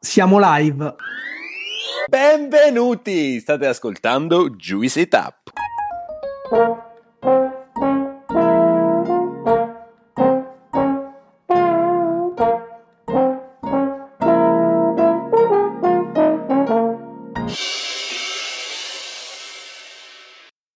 [0.00, 0.94] Siamo live.
[2.08, 3.40] Benvenuti!
[3.40, 5.50] State ascoltando Juicy Tap.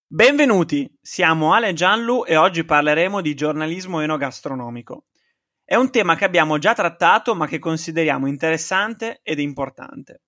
[0.08, 5.04] Benvenuti, siamo Ale Gianlu e oggi parleremo di giornalismo enogastronomico.
[5.72, 10.20] È un tema che abbiamo già trattato ma che consideriamo interessante ed importante.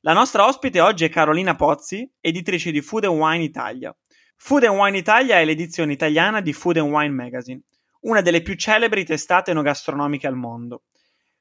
[0.00, 3.96] La nostra ospite oggi è Carolina Pozzi, editrice di Food Wine Italia.
[4.34, 7.60] Food Wine Italia è l'edizione italiana di Food Wine Magazine,
[8.00, 10.82] una delle più celebri testate enogastronomiche al mondo.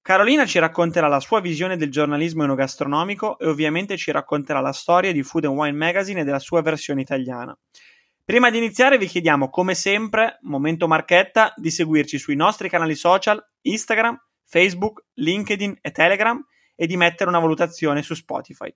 [0.03, 5.11] Carolina ci racconterà la sua visione del giornalismo enogastronomico e ovviamente ci racconterà la storia
[5.11, 7.57] di Food Wine Magazine e della sua versione italiana.
[8.27, 13.41] Prima di iniziare vi chiediamo, come sempre, momento marchetta, di seguirci sui nostri canali social,
[13.61, 16.37] Instagram, Facebook, LinkedIn e Telegram
[16.75, 18.69] e di mettere una valutazione su Spotify.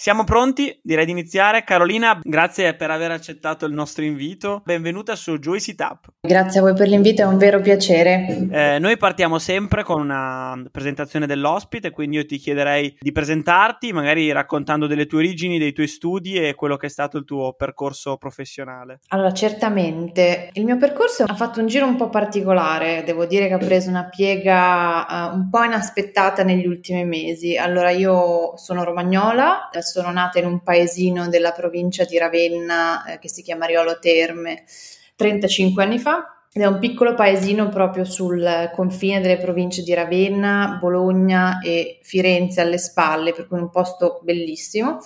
[0.00, 0.78] Siamo pronti?
[0.80, 1.64] Direi di iniziare.
[1.64, 4.62] Carolina, grazie per aver accettato il nostro invito.
[4.64, 6.06] Benvenuta su Juicy Tap.
[6.20, 8.46] Grazie a voi per l'invito, è un vero piacere.
[8.48, 14.30] Eh, noi partiamo sempre con una presentazione dell'ospite, quindi io ti chiederei di presentarti, magari
[14.30, 18.18] raccontando delle tue origini, dei tuoi studi e quello che è stato il tuo percorso
[18.18, 19.00] professionale.
[19.08, 20.50] Allora, certamente.
[20.52, 23.88] Il mio percorso ha fatto un giro un po' particolare, devo dire che ha preso
[23.88, 27.56] una piega uh, un po' inaspettata negli ultimi mesi.
[27.56, 33.28] Allora, io sono romagnola, sono nata in un paesino della provincia di Ravenna eh, che
[33.28, 34.64] si chiama Riolo Terme
[35.16, 40.78] 35 anni fa ed è un piccolo paesino proprio sul confine delle province di Ravenna,
[40.80, 44.98] Bologna e Firenze alle spalle, per cui un posto bellissimo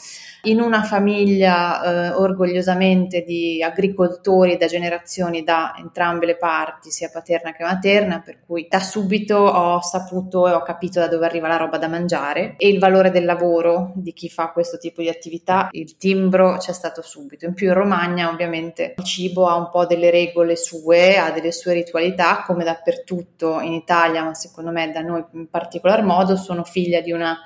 [0.44, 7.52] in una famiglia eh, orgogliosamente di agricoltori da generazioni da entrambe le parti, sia paterna
[7.52, 11.56] che materna, per cui da subito ho saputo e ho capito da dove arriva la
[11.56, 15.68] roba da mangiare e il valore del lavoro di chi fa questo tipo di attività,
[15.72, 17.46] il timbro c'è stato subito.
[17.46, 21.42] In più in Romagna ovviamente il cibo ha un po' delle regole sue, ha delle
[21.51, 26.63] sue ritualità, come dappertutto in Italia, ma secondo me da noi in particolar modo, sono
[26.63, 27.36] figlia di una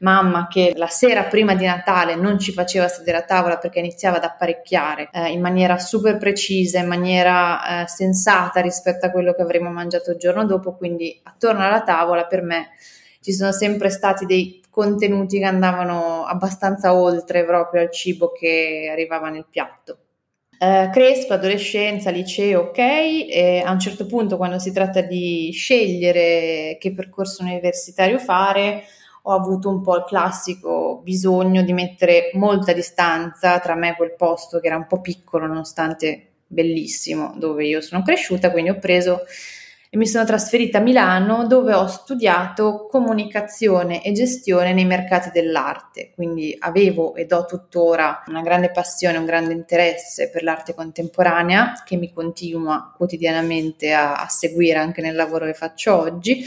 [0.00, 4.16] mamma che la sera prima di Natale non ci faceva sedere a tavola perché iniziava
[4.16, 9.42] ad apparecchiare eh, in maniera super precisa, in maniera eh, sensata rispetto a quello che
[9.42, 12.70] avremmo mangiato il giorno dopo, quindi attorno alla tavola per me
[13.20, 19.28] ci sono sempre stati dei contenuti che andavano abbastanza oltre proprio al cibo che arrivava
[19.28, 19.98] nel piatto.
[20.62, 26.76] Uh, cresco, adolescenza, liceo, ok, e a un certo punto quando si tratta di scegliere
[26.78, 28.82] che percorso universitario fare,
[29.22, 34.14] ho avuto un po' il classico bisogno di mettere molta distanza tra me e quel
[34.14, 39.22] posto che era un po' piccolo nonostante bellissimo dove io sono cresciuta, quindi ho preso
[39.92, 46.12] e mi sono trasferita a Milano dove ho studiato comunicazione e gestione nei mercati dell'arte,
[46.14, 51.96] quindi avevo ed ho tuttora una grande passione, un grande interesse per l'arte contemporanea che
[51.96, 56.44] mi continua quotidianamente a, a seguire anche nel lavoro che faccio oggi.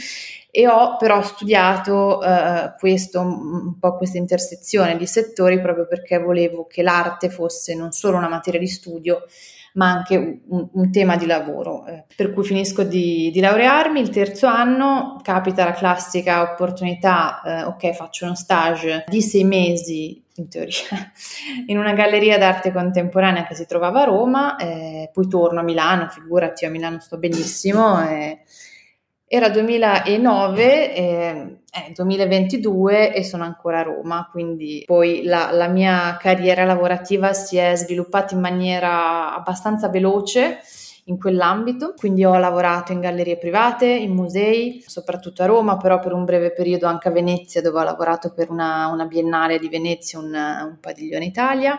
[0.50, 6.66] E ho però studiato uh, questo, un po' questa intersezione di settori proprio perché volevo
[6.66, 9.26] che l'arte fosse non solo una materia di studio,
[9.74, 11.86] ma anche un, un tema di lavoro.
[11.86, 17.62] Eh, per cui finisco di, di, laurearmi, il terzo anno capita la classica opportunità, eh,
[17.64, 21.12] ok, faccio uno stage di sei mesi in teoria,
[21.66, 26.08] in una galleria d'arte contemporanea che si trovava a Roma, eh, poi torno a Milano,
[26.08, 28.00] figurati, a Milano sto benissimo.
[28.08, 28.42] Eh,
[29.26, 30.94] era 2009,
[31.74, 37.56] eh, 2022 e sono ancora a Roma, quindi poi la, la, mia carriera lavorativa si
[37.56, 40.60] è sviluppata in maniera abbastanza veloce
[41.06, 46.12] in quell'ambito, quindi ho lavorato in gallerie private, in musei, soprattutto a Roma, però per
[46.12, 50.20] un breve periodo anche a Venezia dove ho lavorato per una, una biennale di Venezia,
[50.20, 51.78] un, un padiglione Italia,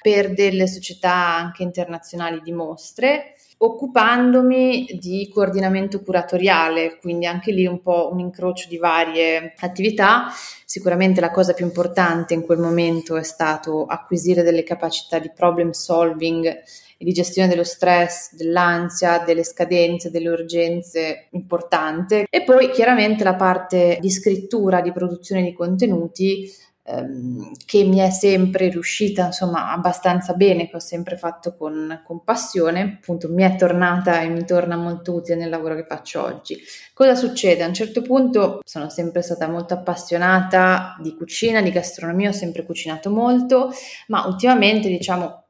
[0.00, 7.80] per delle società anche internazionali di mostre occupandomi di coordinamento curatoriale, quindi anche lì un
[7.80, 10.26] po' un incrocio di varie attività.
[10.64, 15.70] Sicuramente la cosa più importante in quel momento è stato acquisire delle capacità di problem
[15.70, 22.26] solving e di gestione dello stress, dell'ansia, delle scadenze, delle urgenze importante.
[22.28, 26.50] E poi chiaramente la parte di scrittura, di produzione di contenuti
[26.84, 32.24] ehm, che mi è sempre riuscita insomma abbastanza bene, che ho sempre fatto con, con,
[32.24, 36.60] passione, appunto mi è tornata e mi torna molto utile nel lavoro che faccio oggi.
[36.94, 37.62] Cosa succede?
[37.62, 42.64] A un certo punto sono sempre stata molto appassionata di cucina, di gastronomia, ho sempre
[42.64, 43.70] cucinato molto,
[44.08, 45.41] ma ultimamente diciamo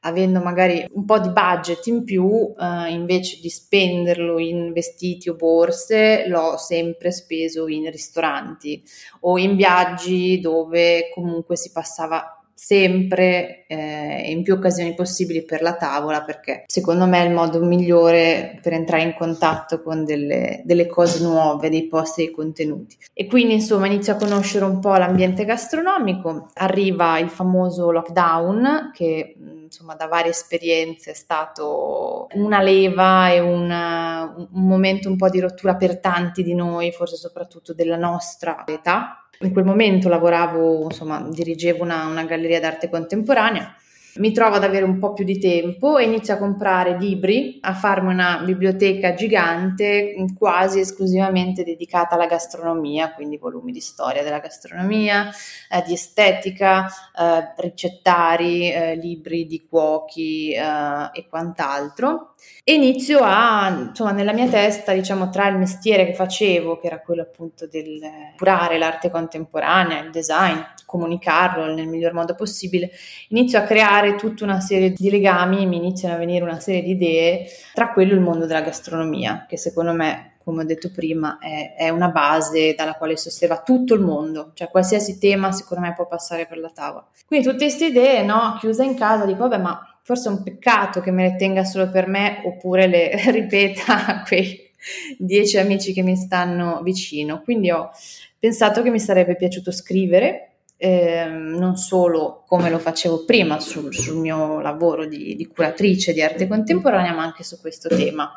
[0.00, 5.34] avendo magari un po' di budget in più, eh, invece di spenderlo in vestiti o
[5.34, 8.82] borse, l'ho sempre speso in ristoranti
[9.20, 15.76] o in viaggi dove comunque si passava sempre eh, in più occasioni possibili per la
[15.76, 20.86] tavola perché secondo me è il modo migliore per entrare in contatto con delle, delle
[20.86, 22.98] cose nuove, dei posti dei contenuti.
[23.14, 29.36] E quindi insomma inizio a conoscere un po' l'ambiente gastronomico, arriva il famoso lockdown che
[29.70, 35.38] insomma da varie esperienze è stato una leva e una, un momento un po' di
[35.38, 39.24] rottura per tanti di noi, forse soprattutto della nostra età.
[39.42, 43.74] In quel momento lavoravo, insomma, dirigevo una, una galleria d'arte contemporanea
[44.16, 47.74] mi trovo ad avere un po' più di tempo e inizio a comprare libri, a
[47.74, 55.30] farmi una biblioteca gigante quasi esclusivamente dedicata alla gastronomia, quindi volumi di storia della gastronomia,
[55.70, 62.34] eh, di estetica, eh, ricettari, eh, libri di cuochi eh, e quant'altro.
[62.64, 67.00] E inizio a, insomma, nella mia testa, diciamo, tra il mestiere che facevo, che era
[67.00, 68.00] quello appunto del
[68.36, 72.90] curare l'arte contemporanea, il design, comunicarlo nel miglior modo possibile,
[73.28, 76.92] inizio a creare tutta una serie di legami, mi iniziano a venire una serie di
[76.92, 81.38] idee, tra quello e il mondo della gastronomia, che secondo me come ho detto prima,
[81.38, 85.84] è, è, una base dalla quale si osserva tutto il mondo, cioè qualsiasi tema secondo
[85.84, 87.06] me può passare per la tavola.
[87.26, 91.00] Quindi tutte queste idee, no, chiusa in casa, dico, vabbè, ma forse è un peccato
[91.00, 94.70] che me le tenga solo per me oppure le ripeta a quei
[95.18, 97.42] dieci amici che mi stanno vicino.
[97.42, 97.90] Quindi ho
[98.38, 100.49] pensato che mi sarebbe piaciuto scrivere
[100.82, 106.22] eh, non solo come lo facevo prima sul, sul mio lavoro di, di, curatrice di
[106.22, 108.32] arte contemporanea, ma anche su questo tema.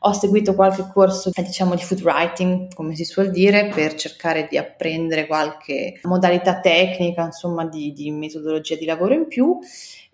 [0.00, 4.58] Ho seguito qualche corso, diciamo, di food writing, come si suol dire, per cercare di
[4.58, 9.56] apprendere qualche modalità tecnica, insomma, di, di metodologia di lavoro in più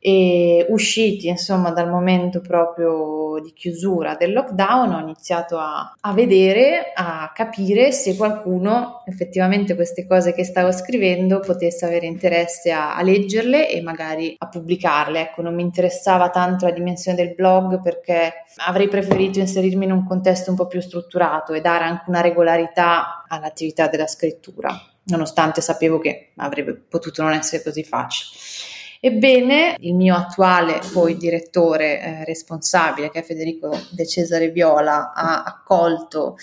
[0.05, 6.91] e usciti insomma dal momento proprio di chiusura del lockdown ho iniziato a, a, vedere,
[6.93, 13.03] a capire se qualcuno effettivamente queste cose che stavo scrivendo potesse avere interesse a, a
[13.03, 15.21] leggerle e magari a pubblicarle.
[15.21, 20.05] Ecco, non mi interessava tanto la dimensione del blog perché avrei preferito inserirmi in un
[20.05, 26.01] contesto un po' più strutturato e dare anche una regolarità all'attività della scrittura, nonostante sapevo
[26.01, 28.81] che avrebbe potuto non essere così facile.
[29.05, 35.43] Ebbene, il mio attuale poi direttore eh, responsabile, che è Federico De Cesare Viola, ha
[35.43, 36.37] accolto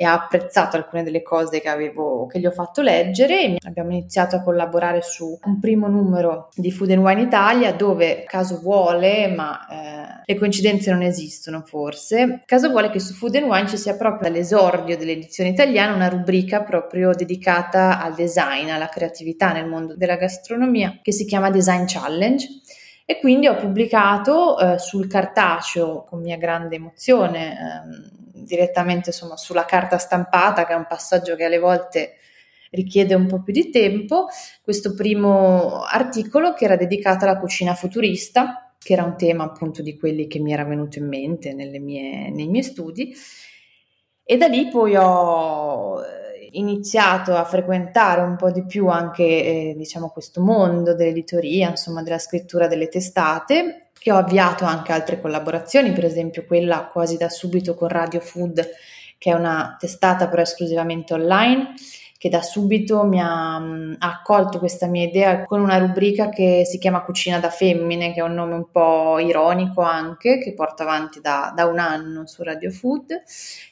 [0.00, 3.56] e ha apprezzato alcune delle cose che, avevo, che gli ho fatto leggere.
[3.66, 8.60] Abbiamo iniziato a collaborare su un primo numero di Food and Wine Italia dove caso
[8.60, 13.66] vuole, ma eh, le coincidenze non esistono forse, caso vuole che su Food and Wine
[13.66, 19.66] ci sia proprio all'esordio dell'edizione italiana una rubrica proprio dedicata al design, alla creatività nel
[19.66, 22.46] mondo della gastronomia che si chiama Design Challenge.
[23.04, 28.17] E quindi ho pubblicato eh, sul cartaceo con mia grande emozione ehm,
[28.48, 32.14] direttamente insomma, sulla carta stampata, che è un passaggio che alle volte
[32.70, 34.26] richiede un po' più di tempo,
[34.62, 39.96] questo primo articolo che era dedicato alla cucina futurista, che era un tema appunto di
[39.96, 43.14] quelli che mi era venuto in mente mie, nei miei studi.
[44.24, 49.74] E da lì poi ho eh, iniziato a frequentare un po' di più anche eh,
[49.76, 55.92] diciamo questo mondo dell'editoria, insomma della scrittura delle testate e ho avviato anche altre collaborazioni,
[55.92, 58.66] per esempio quella quasi da subito con Radio Food,
[59.18, 61.74] che è una testata però esclusivamente online
[62.18, 66.78] che da subito mi ha, ha, accolto questa mia idea con una rubrica che si
[66.78, 71.20] chiama Cucina da femmine, che è un nome un po' ironico anche, che porto avanti
[71.20, 73.22] da, da un anno su Radio Food,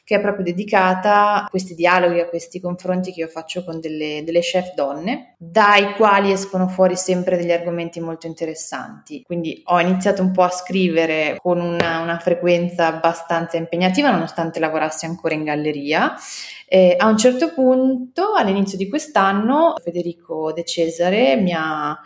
[0.07, 4.23] che è proprio dedicata a questi dialoghi, a questi confronti che io faccio con delle,
[4.23, 9.23] delle chef donne, dai quali escono fuori sempre degli argomenti molto interessanti.
[9.23, 15.05] Quindi ho iniziato un po' a scrivere con una, una frequenza abbastanza impegnativa, nonostante lavorassi
[15.05, 16.15] ancora in galleria
[16.69, 21.97] eh, a un certo punto, all'inizio di quest'anno, Federico De Cesare mi ha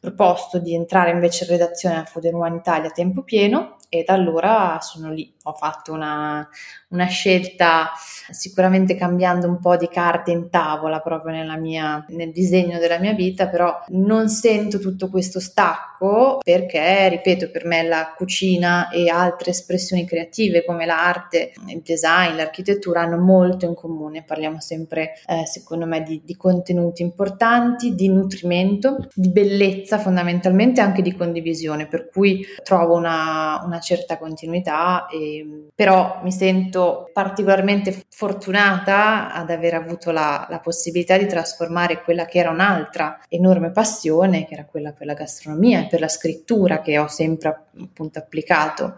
[0.00, 4.14] proposto di entrare invece in redazione a Food One Italia a tempo pieno e da
[4.14, 5.30] allora sono lì.
[5.44, 6.46] Ho fatto una,
[6.88, 7.92] una, scelta
[8.30, 13.48] sicuramente cambiando un po' di carte in tavola proprio mia, nel disegno della mia vita,
[13.48, 20.06] però non sento tutto questo stacco perché, ripeto, per me la cucina e altre espressioni
[20.06, 24.24] creative come l'arte, il design, l'architettura hanno molto in comune.
[24.24, 31.00] Parliamo sempre, eh, secondo me, di, di contenuti importanti, di nutrimento, di bellezza fondamentalmente anche
[31.00, 38.04] di condivisione, per cui trovo una, una certa continuità e e, però mi sento particolarmente
[38.08, 44.46] fortunata ad aver avuto la, la possibilità di trasformare quella che era un'altra enorme passione,
[44.46, 47.48] che era quella per la gastronomia e per la scrittura che ho sempre
[47.80, 48.96] appunto applicato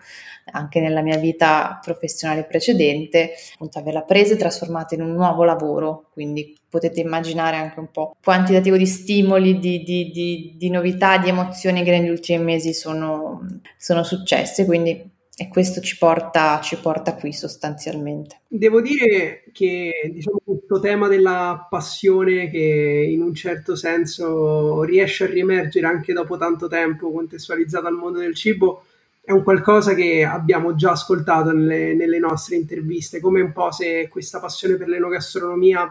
[0.51, 6.09] anche nella mia vita professionale precedente, appunto averla presa e trasformata in un nuovo lavoro,
[6.13, 11.29] quindi potete immaginare anche un po' quantitativo di stimoli, di, di, di, di novità, di
[11.29, 13.47] emozioni che negli ultimi mesi sono,
[13.77, 18.41] sono successe, quindi e questo ci porta, ci porta, qui sostanzialmente.
[18.49, 25.29] Devo dire che diciamo, questo tema della passione che in un certo senso riesce a
[25.29, 28.85] riemergere anche dopo tanto tempo contestualizzato al mondo del cibo
[29.25, 34.09] è un qualcosa che abbiamo già ascoltato nelle, nelle, nostre interviste, come un po' se
[34.09, 35.89] questa passione per l'enogastronomia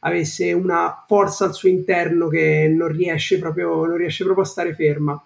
[0.00, 4.74] avesse una forza al suo interno che non riesce proprio, non riesce proprio a stare
[4.74, 5.22] ferma.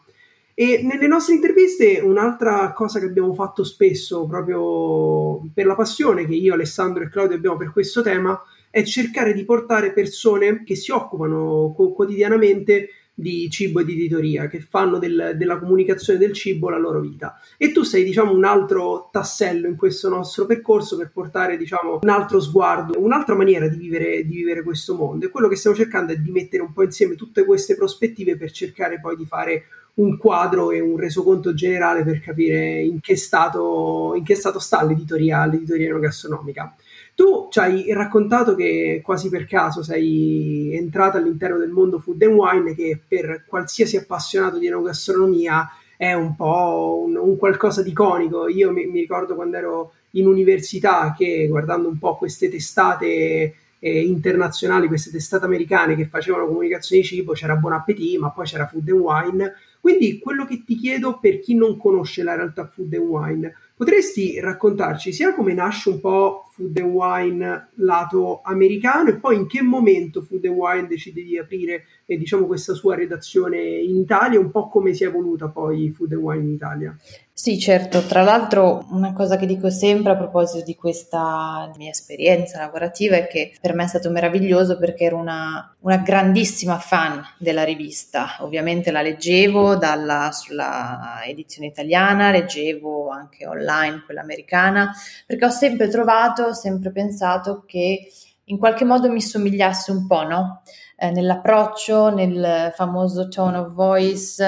[0.59, 6.33] E nelle nostre interviste un'altra cosa che abbiamo fatto spesso proprio per la passione che
[6.33, 10.93] io, Alessandro e Claudio abbiamo per questo tema è cercare di portare persone che si
[10.93, 16.71] occupano co- quotidianamente di cibo e di editoria, che fanno del, della comunicazione del cibo
[16.71, 17.39] la loro vita.
[17.59, 22.09] E tu sei, diciamo, un altro tassello in questo nostro percorso per portare, diciamo, un
[22.09, 25.27] altro sguardo, un'altra maniera di vivere, di vivere questo mondo.
[25.27, 28.51] E quello che stiamo cercando è di mettere un po' insieme tutte queste prospettive per
[28.51, 29.65] cercare poi di fare
[29.97, 34.85] un quadro e un resoconto generale per capire in che stato, in che stato sta
[34.85, 36.75] l'editoria, l'editoria gastronomica.
[37.15, 42.35] Tu ci hai raccontato che quasi per caso sei entrata all'interno del mondo food and
[42.35, 48.49] wine, che per qualsiasi appassionato di enogastronomia è un po' un, un qualcosa di iconico.
[48.49, 54.01] Io mi, mi, ricordo quando ero in università che guardando un po' queste testate eh,
[54.03, 58.67] internazionali, queste testate americane che facevano comunicazione di cibo, c'era Buon Appetit, ma poi c'era
[58.67, 59.55] Food and Wine.
[59.87, 64.41] Quindi quello che ti chiedo per chi non conosce la realtà Food and Wine, Potresti
[64.41, 69.61] raccontarci sia come nasce un po' Food and Wine lato americano e poi in che
[69.61, 74.51] momento Food and Wine decide di aprire eh, diciamo, questa sua redazione in Italia, un
[74.51, 76.97] po' come si è evoluta poi Food and Wine in Italia?
[77.39, 78.01] Sì, certo.
[78.01, 83.27] Tra l'altro, una cosa che dico sempre a proposito di questa mia esperienza lavorativa è
[83.27, 88.39] che per me è stato meraviglioso perché ero una, una grandissima fan della rivista.
[88.41, 94.95] Ovviamente la leggevo dalla, sulla edizione italiana, leggevo anche online quella americana,
[95.27, 98.11] perché ho sempre trovato, ho sempre pensato che
[98.45, 100.63] in qualche modo mi somigliasse un po', no?
[100.97, 104.43] Eh, nell'approccio, nel famoso tone of voice,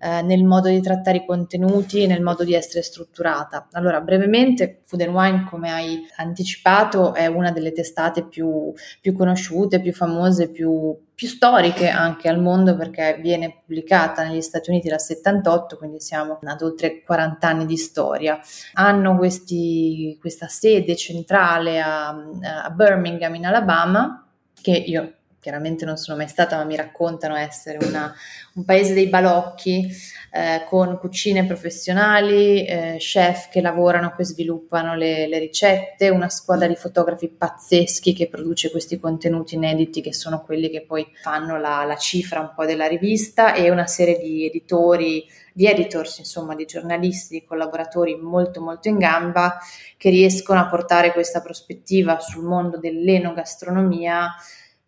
[0.00, 3.68] eh, nel modo di trattare i contenuti, nel modo di essere strutturata.
[3.72, 9.80] Allora, brevemente, Food and Wine, come hai anticipato, è una delle testate più, più conosciute,
[9.80, 15.00] più famose, più, più storiche anche al mondo perché viene pubblicata negli Stati Uniti dal
[15.00, 18.38] 78, quindi siamo ad oltre 40 anni di storia.
[18.74, 24.18] Hanno questi, questa sede centrale a, a Birmingham in Alabama
[24.60, 25.12] che io
[25.44, 28.10] chiaramente non sono mai stata, ma mi raccontano essere una,
[28.54, 29.86] un paese dei balocchi
[30.32, 36.66] eh, con cucine professionali, eh, chef che lavorano, che sviluppano le, le, ricette, una squadra
[36.66, 41.84] di fotografi pazzeschi che produce questi contenuti inediti che sono quelli che poi fanno la,
[41.84, 46.64] la cifra un po' della rivista e una serie di editori di editors, insomma, di
[46.64, 49.58] giornalisti, di collaboratori molto molto in gamba
[49.96, 54.34] che riescono a portare questa prospettiva sul mondo dell'enogastronomia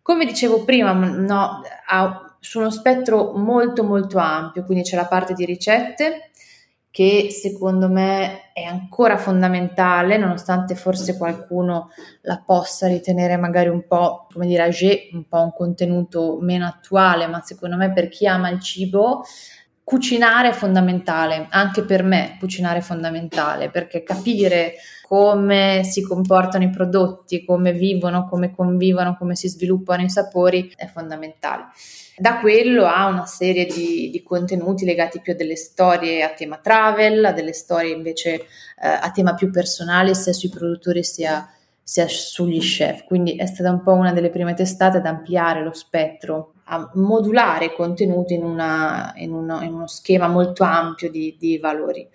[0.07, 5.33] come dicevo prima, no, ha, su uno spettro molto molto ampio, quindi c'è la parte
[5.33, 6.29] di ricette
[6.89, 11.89] che secondo me è ancora fondamentale, nonostante forse qualcuno
[12.21, 17.27] la possa ritenere magari un po', come dire, age, un po' un contenuto meno attuale,
[17.27, 19.25] ma secondo me per chi ama il cibo
[19.83, 24.75] cucinare è fondamentale, anche per me cucinare è fondamentale, perché capire
[25.07, 30.85] come si comportano i prodotti, come vivono, come convivono, come si sviluppano i sapori è
[30.87, 31.67] fondamentale.
[32.17, 36.57] Da quello a una serie di, di contenuti legati più a delle storie a tema
[36.57, 38.45] travel, a delle storie invece eh,
[38.79, 41.49] a tema più personale, sia sui produttori sia,
[41.81, 43.05] sia sugli chef.
[43.05, 47.73] Quindi è stata un po' una delle prime testate ad ampliare lo spettro a modulare
[47.73, 52.07] contenuti in, una, in, uno, in, uno, schema molto ampio di, di valori.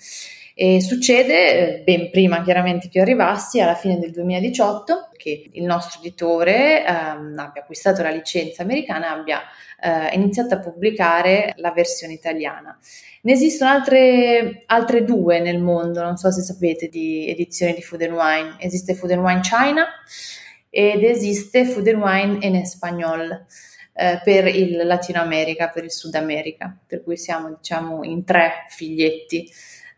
[0.55, 5.65] E succede eh, ben prima chiaramente che io arrivassi, alla fine del 2018, che il
[5.65, 9.41] nostro editore ehm, abbia acquistato la licenza americana e abbia
[9.81, 12.79] eh, iniziato a pubblicare la versione italiana.
[13.23, 18.03] Ne esistono altre, altre, due nel mondo, non so se sapete, di edizioni di Food
[18.03, 18.57] and Wine.
[18.59, 19.87] Esiste Food and Wine China
[20.69, 23.47] ed esiste Food and Wine en espagnol.
[23.95, 28.65] Eh, per il Latino America, per il Sud America, per cui siamo diciamo in tre
[28.69, 29.51] figlietti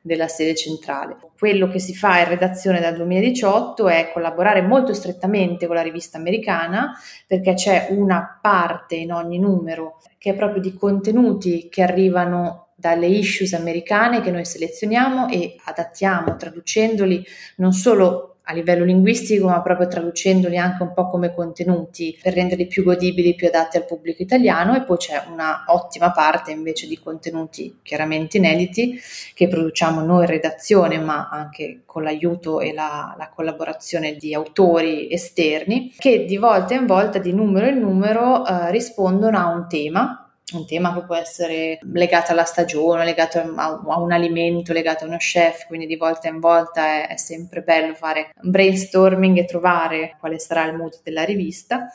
[0.05, 1.17] della sede centrale.
[1.39, 6.19] Quello che si fa in redazione dal 2018 è collaborare molto strettamente con la rivista
[6.19, 6.93] americana
[7.27, 13.07] perché c'è una parte in ogni numero che è proprio di contenuti che arrivano dalle
[13.07, 17.25] issues americane che noi selezioniamo e adattiamo traducendoli
[17.57, 22.67] non solo a livello linguistico, ma proprio traducendoli anche un po' come contenuti per renderli
[22.67, 24.75] più godibili, più adatti al pubblico italiano.
[24.75, 29.01] E poi c'è una ottima parte invece di contenuti chiaramente inediti
[29.35, 35.11] che produciamo noi in redazione, ma anche con l'aiuto e la, la collaborazione di autori
[35.11, 40.24] esterni, che di volta in volta, di numero in numero, eh, rispondono a un tema
[40.53, 45.17] un tema che può essere legato alla stagione, legato a, un alimento, legato a uno
[45.17, 50.17] chef, quindi di volta in volta è, è sempre bello fare un brainstorming e trovare
[50.21, 51.89] quale sarà il mood della rivista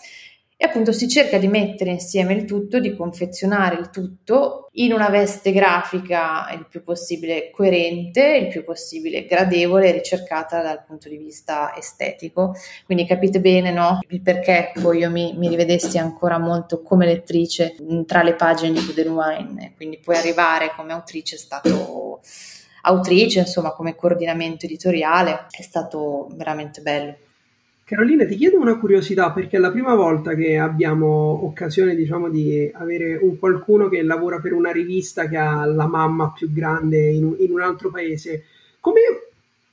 [0.61, 5.07] e appunto si cerca di mettere insieme il tutto, di confezionare il tutto in una
[5.07, 11.15] veste grafica il più possibile coerente, il più possibile gradevole e ricercata dal punto di
[11.15, 12.55] vista estetico.
[12.83, 13.99] Quindi capite bene no?
[14.09, 18.85] il perché poi io mi, mi, rivedessi ancora molto come lettrice tra le pagine di
[18.85, 22.19] Good Wine, quindi poi arrivare come autrice è stato
[22.81, 27.15] autrice, insomma come coordinamento editoriale, è stato veramente bello.
[27.89, 32.69] Carolina, ti chiedo una curiosità perché è la prima volta che abbiamo occasione, diciamo, di
[32.72, 37.36] avere un qualcuno che lavora per una rivista che ha la mamma più grande in
[37.39, 38.43] in un altro paese.
[38.79, 39.00] Come,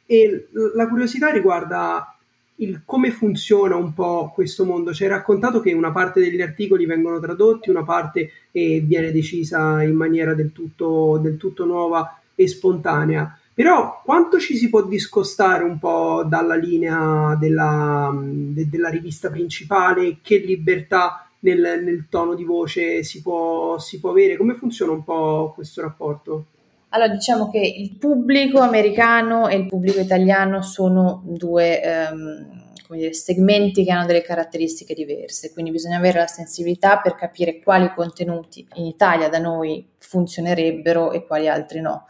[0.06, 2.16] e la curiosità riguarda
[2.54, 4.94] il come funziona un po' questo mondo.
[4.94, 9.82] Ci hai raccontato che una parte degli articoli vengono tradotti, una parte eh, viene decisa
[9.82, 13.38] in maniera del tutto, del tutto nuova e spontanea.
[13.56, 20.18] Però quanto ci si può discostare un po' dalla linea della, de, della rivista principale?
[20.20, 24.36] Che libertà nel, nel tono di voce si può, si può avere?
[24.36, 26.44] Come funziona un po' questo rapporto?
[26.90, 32.46] Allora, diciamo che il pubblico americano e il pubblico italiano sono due ehm,
[32.90, 37.90] dire, segmenti che hanno delle caratteristiche diverse, quindi bisogna avere la sensibilità per capire quali
[37.94, 42.04] contenuti in Italia da noi funzionerebbero e quali altri no.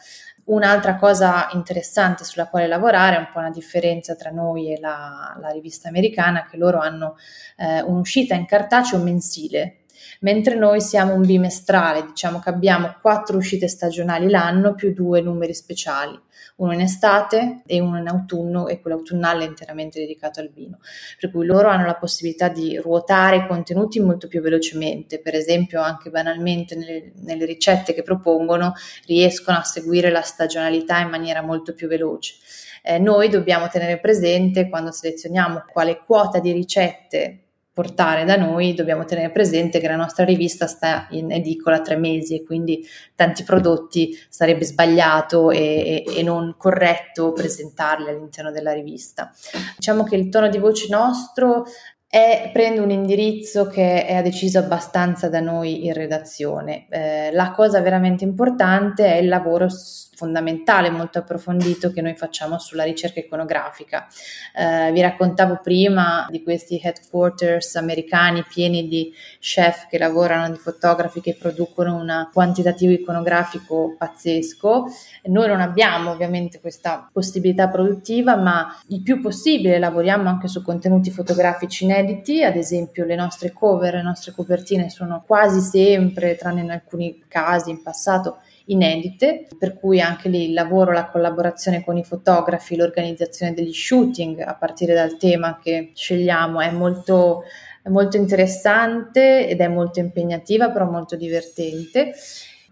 [0.47, 5.37] Un'altra cosa interessante sulla quale lavorare è un po' una differenza tra noi e la,
[5.41, 7.17] la rivista americana, che loro hanno
[7.57, 9.79] eh, un'uscita in cartaceo mensile,
[10.21, 15.55] mentre noi siamo un bimestrale, diciamo che abbiamo quattro uscite stagionali l'anno più due numeri
[15.55, 16.21] speciali
[16.57, 20.79] uno in estate e uno in autunno e quello autunnale è interamente dedicato al vino.
[21.19, 25.81] Per cui loro hanno la possibilità di ruotare i contenuti molto più velocemente, per esempio
[25.81, 28.73] anche banalmente nelle, nelle ricette che propongono
[29.07, 32.35] riescono a seguire la stagionalità in maniera molto più veloce.
[32.83, 37.46] Eh, noi dobbiamo tenere presente quando selezioniamo quale quota di ricette
[37.77, 42.35] portare da noi, dobbiamo tenere presente che la nostra rivista sta in edicola tre mesi
[42.35, 42.83] e quindi
[43.15, 49.31] tanti prodotti sarebbe sbagliato e, e, e, non corretto presentarli all'interno della rivista.
[49.77, 51.67] Diciamo che il tono di voce nostro
[52.09, 56.87] è, prende un indirizzo che è deciso abbastanza da noi in redazione.
[56.89, 59.69] Eh, la cosa veramente importante è il lavoro
[60.17, 64.07] fondamentale, molto approfondito che noi facciamo sulla ricerca iconografica.
[64.55, 71.21] Eh, vi raccontavo prima di questi headquarters americani pieni di chef che lavorano, di fotografi
[71.21, 74.87] che producono un quantitativo iconografico pazzesco.
[75.25, 81.11] Noi non abbiamo ovviamente questa possibilità produttiva, ma il più possibile lavoriamo anche su contenuti
[81.11, 86.71] fotografici inediti, ad esempio le nostre cover, le nostre copertine sono quasi sempre, tranne in
[86.71, 92.05] alcuni casi in passato, inedite, per cui anche lì il lavoro, la collaborazione con i
[92.05, 97.45] fotografi, l'organizzazione degli shooting a partire dal tema che scegliamo è molto,
[97.83, 102.13] è molto interessante ed è molto impegnativa, però molto divertente.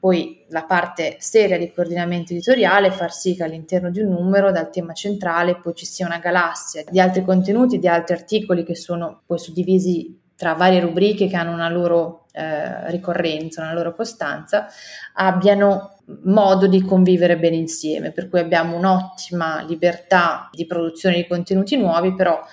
[0.04, 4.68] Poi la parte seria di coordinamento editoriale, far sì che all'interno di un numero, dal
[4.68, 9.22] tema centrale, poi ci sia una galassia di altri contenuti, di altri articoli che sono
[9.24, 14.66] poi suddivisi tra varie rubriche che hanno una loro eh, ricorrenza, una loro costanza,
[15.14, 21.78] abbiano modo di convivere bene insieme, per cui abbiamo un'ottima libertà di produzione di contenuti
[21.78, 22.44] nuovi, però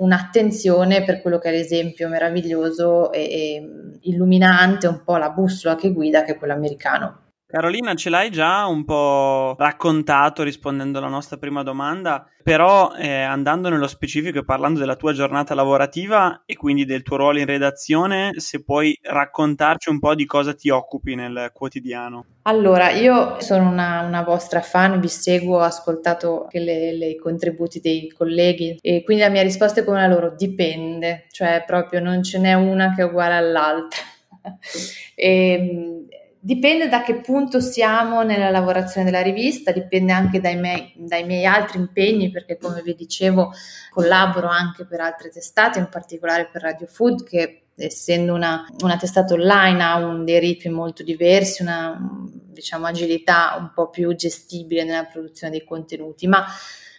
[0.00, 5.92] un'attenzione per quello che è l'esempio meraviglioso e, e illuminante, un po' la bussola che
[5.92, 7.29] guida, che è quello americano.
[7.50, 13.68] Carolina, ce l'hai già un po' raccontato rispondendo alla nostra prima domanda, però eh, andando
[13.68, 18.34] nello specifico e parlando della tua giornata lavorativa e quindi del tuo ruolo in redazione,
[18.36, 22.24] se puoi raccontarci un po' di cosa ti occupi nel quotidiano.
[22.42, 28.78] Allora, io sono una, una vostra fan, vi seguo, ho ascoltato i contributi dei colleghi
[28.80, 32.54] e quindi la mia risposta è come la loro, dipende, cioè proprio non ce n'è
[32.54, 34.02] una che è uguale all'altra.
[35.16, 35.99] e,
[36.42, 41.44] Dipende da che punto siamo nella lavorazione della rivista, dipende anche dai miei, dai miei,
[41.44, 43.52] altri impegni, perché come vi dicevo
[43.90, 49.34] collaboro anche per altre testate, in particolare per Radio Food, che essendo una, una testata
[49.34, 55.04] online ha un, dei ritmi molto diversi, una diciamo, agilità un po' più gestibile nella
[55.04, 56.46] produzione dei contenuti, ma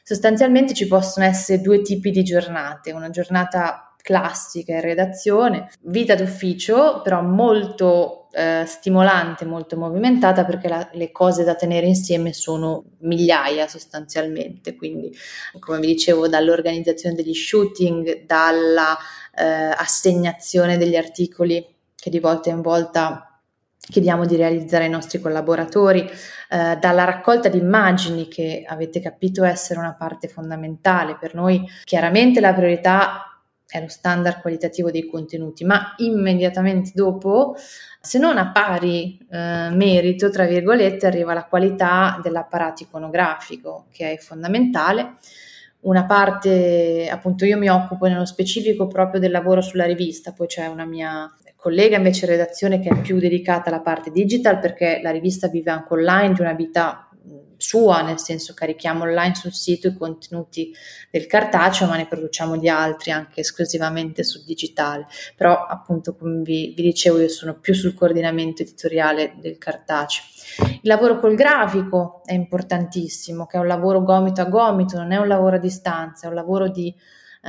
[0.03, 7.01] sostanzialmente ci possono essere due tipi di giornate, una giornata classica in redazione, vita d'ufficio,
[7.03, 13.67] però molto eh, stimolante, molto movimentata perché la, le cose da tenere insieme sono migliaia
[13.67, 15.15] sostanzialmente, quindi
[15.59, 18.97] come vi dicevo dall'organizzazione degli shooting, dalla
[19.35, 21.65] eh, assegnazione degli articoli
[21.95, 23.25] che di volta in volta
[23.77, 29.79] chiediamo di realizzare ai nostri collaboratori, eh, dalla raccolta di immagini che avete capito essere
[29.79, 31.67] una parte fondamentale per noi.
[31.83, 33.30] Chiaramente la priorità
[33.71, 37.55] è lo standard qualitativo dei contenuti, ma immediatamente dopo,
[38.01, 44.17] se non a pari eh, merito, tra virgolette, arriva la qualità dell'apparato iconografico, che è
[44.17, 45.15] fondamentale.
[45.81, 50.67] Una parte, appunto, io mi occupo nello specifico proprio del lavoro sulla rivista, poi c'è
[50.67, 55.47] una mia collega invece redazione che è più dedicata alla parte digital perché la rivista
[55.47, 57.07] vive anche online di una vita
[57.61, 60.73] sua, nel senso carichiamo online sul sito i contenuti
[61.09, 65.07] del cartaceo, ma ne produciamo di altri anche esclusivamente sul digitale.
[65.35, 70.23] Però appunto, come vi, vi dicevo, io sono più sul coordinamento editoriale del cartaceo.
[70.57, 75.17] Il lavoro col grafico è importantissimo, che è un lavoro gomito a gomito, non è
[75.17, 76.93] un lavoro a distanza, è un lavoro di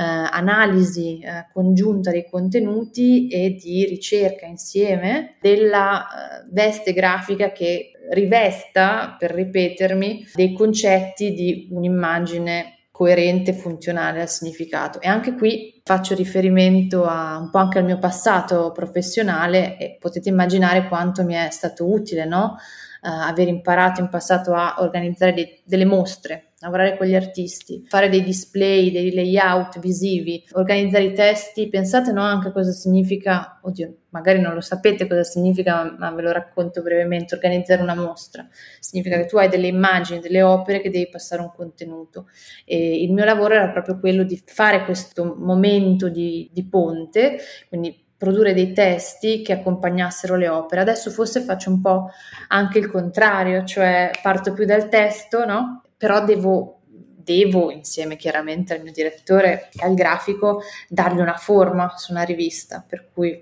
[0.00, 9.16] analisi eh, congiunta dei contenuti e di ricerca insieme della eh, veste grafica che rivesta,
[9.18, 15.00] per ripetermi, dei concetti di un'immagine coerente, funzionale al significato.
[15.00, 20.28] E anche qui faccio riferimento a, un po' anche al mio passato professionale e potete
[20.28, 22.56] immaginare quanto mi è stato utile, no?
[23.02, 28.08] Uh, aver imparato in passato a organizzare dei, delle mostre lavorare con gli artisti, fare
[28.08, 34.40] dei display, dei layout visivi, organizzare i testi, pensate no anche cosa significa, oddio, magari
[34.40, 38.46] non lo sapete cosa significa, ma ve lo racconto brevemente, organizzare una mostra.
[38.78, 42.28] Significa che tu hai delle immagini, delle opere che devi passare un contenuto.
[42.64, 48.04] E il mio lavoro era proprio quello di fare questo momento di, di ponte, quindi
[48.16, 50.82] produrre dei testi che accompagnassero le opere.
[50.82, 52.08] Adesso forse faccio un po'
[52.48, 55.81] anche il contrario, cioè parto più dal testo, no?
[56.02, 62.10] Però devo, devo, insieme chiaramente al mio direttore e al grafico, dargli una forma su
[62.10, 63.40] una rivista, per cui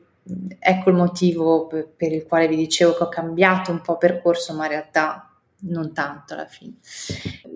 [0.59, 4.65] ecco il motivo per il quale vi dicevo che ho cambiato un po' percorso, ma
[4.65, 6.75] in realtà non tanto alla fine.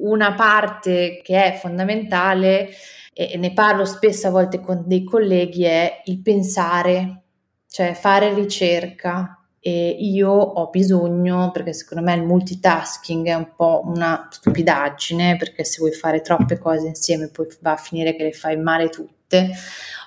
[0.01, 2.71] Una parte che è fondamentale,
[3.13, 7.25] e ne parlo spesso a volte con dei colleghi, è il pensare,
[7.69, 13.81] cioè fare ricerca, e io ho bisogno, perché secondo me il multitasking è un po'
[13.87, 18.33] una stupidaggine, perché se vuoi fare troppe cose insieme poi va a finire che le
[18.33, 19.53] fai male tutte,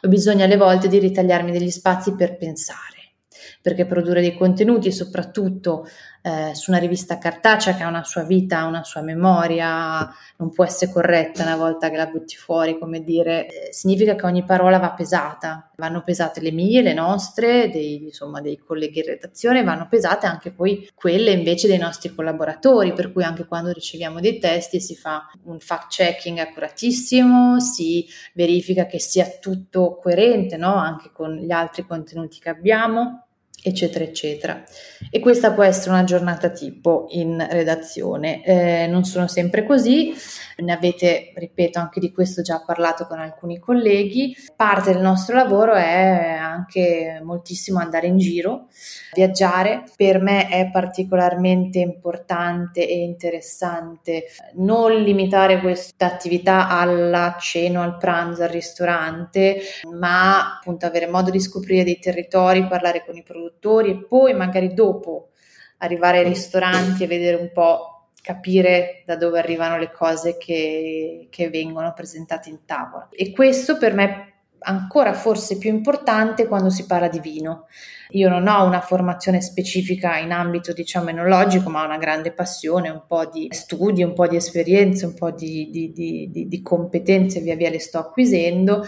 [0.04, 2.86] ho bisogno alle volte di ritagliarmi degli spazi per pensare
[3.60, 5.88] perché produrre dei contenuti, soprattutto
[6.28, 10.66] eh, su una rivista cartacea che ha una sua vita, una sua memoria, non può
[10.66, 14.78] essere corretta una volta che la butti fuori, come dire, eh, significa che ogni parola
[14.78, 19.88] va pesata, vanno pesate le mie, le nostre, dei, insomma, dei colleghi in redazione, vanno
[19.88, 24.82] pesate anche poi quelle invece dei nostri collaboratori, per cui anche quando riceviamo dei testi
[24.82, 30.76] si fa un fact checking accuratissimo, si verifica che sia tutto coerente no?
[30.76, 33.27] anche con gli altri contenuti che abbiamo
[33.62, 34.64] eccetera, eccetera.
[35.10, 38.44] E questa può essere una giornata tipo in redazione.
[38.44, 40.14] Eh, non sono sempre così,
[40.58, 44.36] ne avete, ripeto, anche di questo già parlato con alcuni colleghi.
[44.56, 48.68] Parte del nostro lavoro è anche moltissimo andare in giro,
[49.14, 49.84] viaggiare.
[49.96, 58.44] Per me è particolarmente importante e interessante non limitare questa attività alla cena, al pranzo,
[58.44, 63.47] al ristorante, ma appunto avere modo di scoprire dei territori, parlare con i produttori
[63.90, 65.30] e poi magari dopo
[65.80, 71.50] arrivare ai ristoranti e vedere un po' capire da dove arrivano le cose che, che
[71.50, 73.08] vengono presentate in tavola.
[73.12, 77.68] E questo per me ancora forse più importante quando si parla di vino.
[78.12, 82.90] Io non ho una formazione specifica in ambito, diciamo, enologico, ma ho una grande passione,
[82.90, 87.40] un po' di studi, un po' di esperienze, un po' di, di, di, di competenze
[87.40, 88.86] via via le sto acquisendo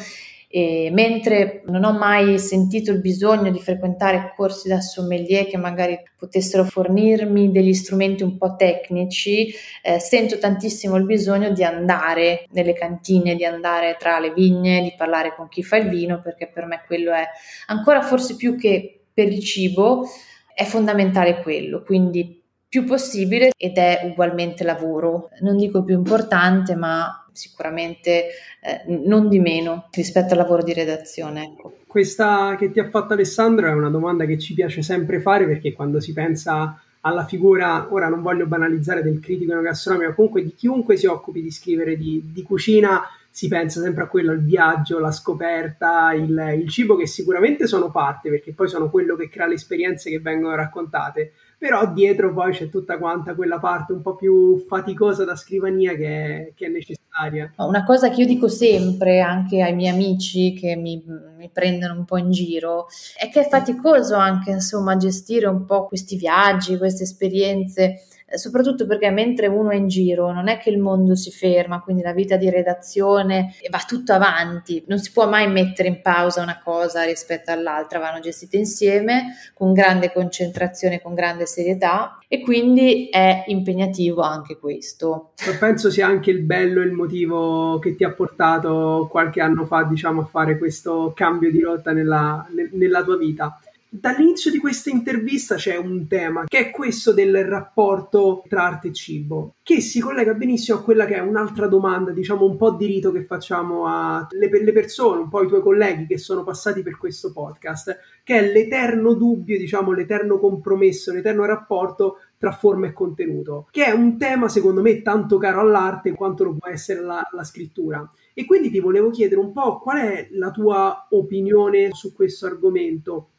[0.51, 6.01] e mentre non ho mai sentito il bisogno di frequentare corsi da sommelier che magari
[6.17, 12.73] potessero fornirmi degli strumenti un po' tecnici, eh, sento tantissimo il bisogno di andare nelle
[12.73, 16.65] cantine, di andare tra le vigne, di parlare con chi fa il vino, perché per
[16.65, 17.27] me quello è
[17.67, 20.07] ancora forse più che per il cibo
[20.55, 22.38] è fondamentale quello, quindi
[22.69, 28.27] più possibile ed è ugualmente lavoro, non dico più importante, ma sicuramente
[28.61, 31.45] eh, non di meno rispetto al lavoro di redazione.
[31.45, 31.73] Ecco.
[31.87, 35.73] Questa che ti ha fatto Alessandro è una domanda che ci piace sempre fare perché
[35.73, 40.97] quando si pensa alla figura, ora non voglio banalizzare del critico enogastronomico, comunque di chiunque
[40.97, 43.01] si occupi di scrivere di, di cucina,
[43.31, 47.89] si pensa sempre a quello, al viaggio, la scoperta, il, il, cibo che sicuramente sono
[47.89, 52.53] parte, perché poi sono quello che crea le esperienze che vengono raccontate, però dietro poi
[52.53, 56.69] c'è tutta quanta quella parte un po' più faticosa da scrivania che è, che è
[56.69, 57.53] necessaria.
[57.57, 61.03] Una cosa che io dico sempre anche ai miei amici che mi,
[61.37, 65.85] mi prendono un po' in giro è che è faticoso anche insomma gestire un po'
[65.85, 68.03] questi viaggi, queste esperienze
[68.35, 72.01] soprattutto perché mentre uno è in giro non è che il mondo si ferma, quindi
[72.01, 76.61] la vita di redazione va tutto avanti, non si può mai mettere in pausa una
[76.63, 83.43] cosa rispetto all'altra, vanno gestite insieme con grande concentrazione, con grande serietà e quindi è
[83.47, 85.33] impegnativo anche questo.
[85.59, 89.83] Penso sia anche il bello e il motivo che ti ha portato qualche anno fa
[89.83, 93.59] diciamo, a fare questo cambio di rotta nella, nella tua vita.
[93.91, 98.93] Dall'inizio di questa intervista c'è un tema che è questo del rapporto tra arte e
[98.93, 102.85] cibo, che si collega benissimo a quella che è un'altra domanda, diciamo un po' di
[102.85, 107.31] rito che facciamo alle persone, un po' ai tuoi colleghi che sono passati per questo
[107.31, 113.85] podcast, che è l'eterno dubbio, diciamo l'eterno compromesso, l'eterno rapporto tra forma e contenuto, che
[113.85, 118.07] è un tema secondo me tanto caro all'arte quanto lo può essere la, la scrittura.
[118.35, 123.29] E quindi ti volevo chiedere un po' qual è la tua opinione su questo argomento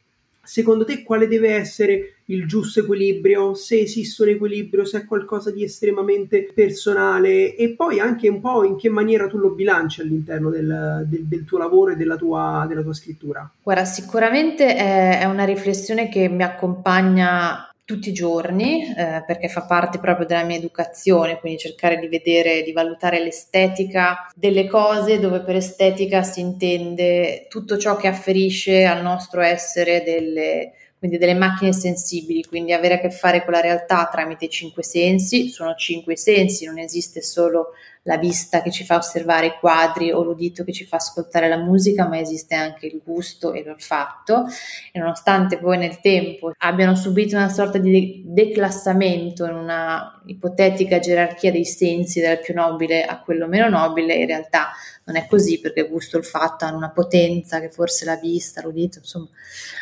[0.51, 5.53] secondo te quale deve essere il giusto equilibrio, se esiste un equilibrio, se è qualcosa
[5.53, 10.51] di estremamente personale e poi anche un po' in che maniera tu lo bilanci all'interno
[10.51, 13.49] del, del, del tuo lavoro e della tua, della tua scrittura?
[13.63, 19.99] Guarda, sicuramente è una riflessione che mi accompagna tutti i giorni eh, perché fa parte
[19.99, 25.57] proprio della mia educazione, quindi cercare di vedere, di valutare l'estetica delle cose dove per
[25.57, 32.45] estetica si intende tutto ciò che afferisce al nostro essere delle, quindi delle macchine sensibili,
[32.45, 36.67] quindi avere a che fare con la realtà tramite i cinque sensi, sono cinque sensi,
[36.67, 37.71] non esiste solo
[38.05, 41.59] la vista che ci fa osservare i quadri o l'udito che ci fa ascoltare la
[41.59, 44.47] musica, ma esiste anche il gusto e l'olfatto
[44.93, 51.53] e nonostante poi nel tempo abbiano subito una sorta di declassamento in una ipotetica gerarchia
[51.53, 54.71] dei sensi dal più nobile a quello meno nobile, in realtà
[55.05, 58.99] non è così perché gusto e olfatto hanno una potenza che forse la vista, l'udito,
[58.99, 59.29] insomma,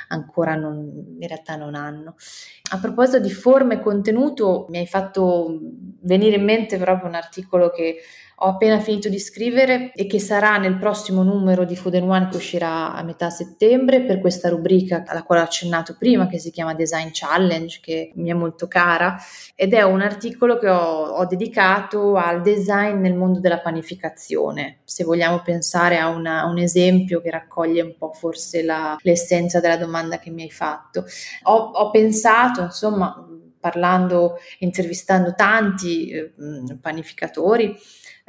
[0.09, 2.17] ancora non, in realtà non hanno.
[2.71, 5.59] A proposito di forma e contenuto, mi hai fatto
[6.01, 7.97] venire in mente proprio un articolo che
[8.41, 12.37] ho appena finito di scrivere e che sarà nel prossimo numero di Food One che
[12.37, 16.75] uscirà a metà settembre per questa rubrica alla quale ho accennato prima che si chiama
[16.75, 19.17] Design Challenge che mi è molto cara
[19.57, 24.81] ed è un articolo che ho, ho dedicato al design nel mondo della panificazione.
[24.85, 29.77] Se vogliamo pensare a, una, un esempio che raccoglie un po' forse la, l'essenza della
[29.77, 31.05] domanda che mi hai fatto.
[31.45, 33.25] Ho, ho pensato insomma
[33.59, 36.33] parlando, intervistando tanti eh,
[36.81, 37.77] panificatori,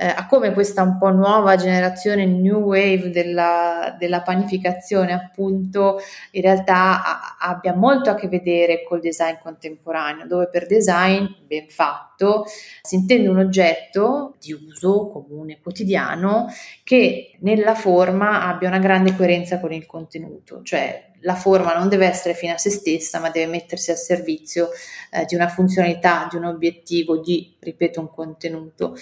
[0.02, 6.00] eh, a come questa un po' nuova generazione new wave della, della panificazione appunto
[6.32, 11.68] in realtà a, abbia molto a che vedere col design contemporaneo, dove per design ben
[11.68, 12.46] fatto
[12.82, 16.48] si intende un oggetto di uso comune quotidiano
[16.86, 22.08] che nella forma abbia una grande coerenza con il contenuto, cioè la forma non deve
[22.08, 24.70] essere fine a se stessa, ma deve mettersi al servizio
[25.12, 28.96] eh, di una funzionalità, di un obiettivo, di, ripeto, un contenuto.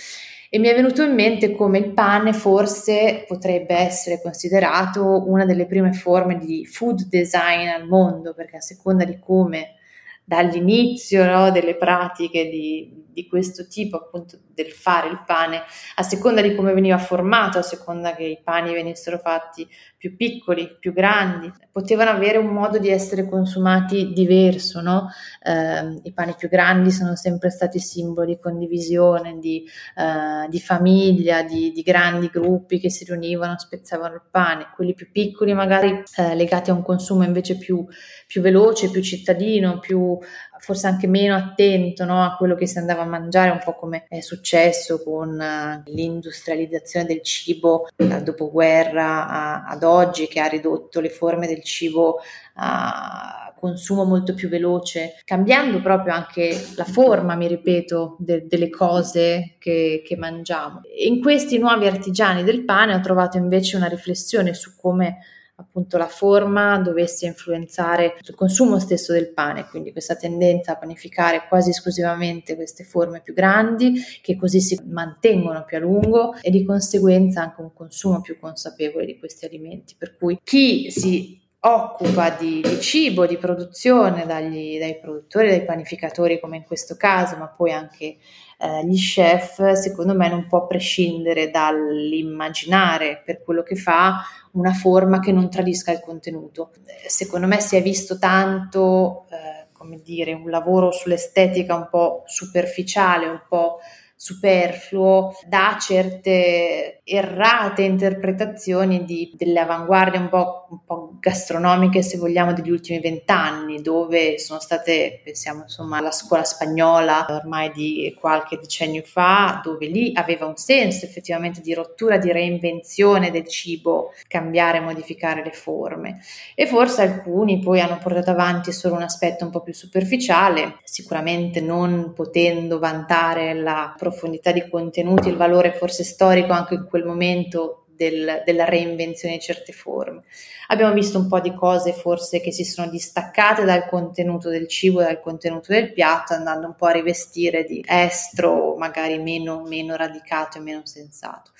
[0.57, 5.67] E mi è venuto in mente come il pane forse potrebbe essere considerato una delle
[5.67, 9.75] prime forme di food design al mondo, perché a seconda di come
[10.23, 15.61] dall'inizio no, delle pratiche di, di questo tipo, appunto del fare il pane,
[15.95, 20.77] a seconda di come veniva formato, a seconda che i pani venissero fatti più piccoli,
[20.79, 25.09] più grandi, potevano avere un modo di essere consumati diverso, no?
[25.43, 29.63] eh, I pani più grandi sono sempre stati simbolo di condivisione, di,
[29.95, 35.11] eh, di famiglia, di, di, grandi gruppi che si riunivano, spezzavano il pane, quelli più
[35.11, 37.85] piccoli magari eh, legati a un consumo invece più,
[38.25, 40.17] più veloce, più cittadino, più
[40.59, 44.05] forse anche meno attento no, a quello che si andava a mangiare, un po' come
[44.07, 50.99] è successo con uh, l'industrializzazione del cibo dal dopoguerra a, ad oggi, che ha ridotto
[50.99, 52.19] le forme del cibo
[52.55, 59.55] a consumo molto più veloce, cambiando proprio anche la forma, mi ripeto, de- delle cose
[59.57, 60.81] che, che mangiamo.
[60.99, 65.17] In questi nuovi artigiani del pane ho trovato invece una riflessione su come
[65.59, 71.45] appunto la forma dovesse influenzare il consumo stesso del pane, quindi questa tendenza a panificare
[71.49, 76.63] quasi esclusivamente queste forme più grandi che così si mantengono più a lungo e di
[76.63, 79.95] conseguenza anche un consumo più consapevole di questi alimenti.
[79.97, 86.39] Per cui chi si occupa di, di cibo, di produzione dagli, dai produttori, dai panificatori
[86.39, 88.17] come in questo caso, ma poi anche
[88.57, 94.21] eh, gli chef, secondo me non può prescindere dall'immaginare per quello che fa
[94.53, 96.71] una forma che non tradisca il contenuto.
[97.05, 103.27] Secondo me si è visto tanto, eh, come dire, un lavoro sull'estetica un po' superficiale,
[103.27, 103.77] un po'
[104.19, 112.53] superfluo, da certe errate interpretazioni di, delle avanguardie un po', un po', gastronomiche, se vogliamo,
[112.53, 119.03] degli ultimi vent'anni, dove sono state, pensiamo insomma alla scuola spagnola ormai di qualche decennio
[119.03, 125.43] fa, dove lì aveva un senso effettivamente di rottura, di reinvenzione del cibo, cambiare, modificare
[125.43, 126.21] le forme.
[126.55, 131.61] E forse alcuni poi hanno portato avanti solo un aspetto un po' più superficiale, sicuramente
[131.61, 137.86] non potendo vantare la profondità di contenuti, il valore forse storico anche in quel momento
[137.97, 140.23] del, della reinvenzione di certe forme.
[140.67, 145.01] Abbiamo visto un po' di cose forse che si sono distaccate dal contenuto del cibo,
[145.01, 150.57] dal contenuto del piatto, andando un po' a rivestire di estro, magari meno, meno radicato
[150.57, 151.51] e meno sensato.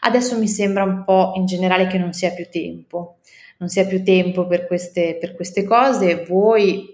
[0.00, 3.18] Adesso mi sembra un po' in generale che non sia più tempo,
[3.58, 6.24] non sia più tempo per queste, per queste cose.
[6.24, 6.93] Voi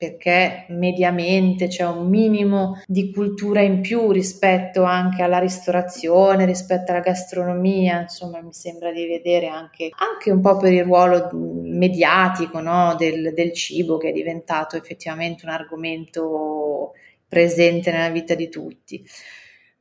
[0.00, 7.02] perché mediamente c'è un minimo di cultura in più rispetto anche alla ristorazione, rispetto alla
[7.02, 12.94] gastronomia, insomma mi sembra di vedere anche, anche un po' per il ruolo mediatico no?
[12.96, 16.92] del, del cibo che è diventato effettivamente un argomento
[17.28, 19.04] presente nella vita di tutti.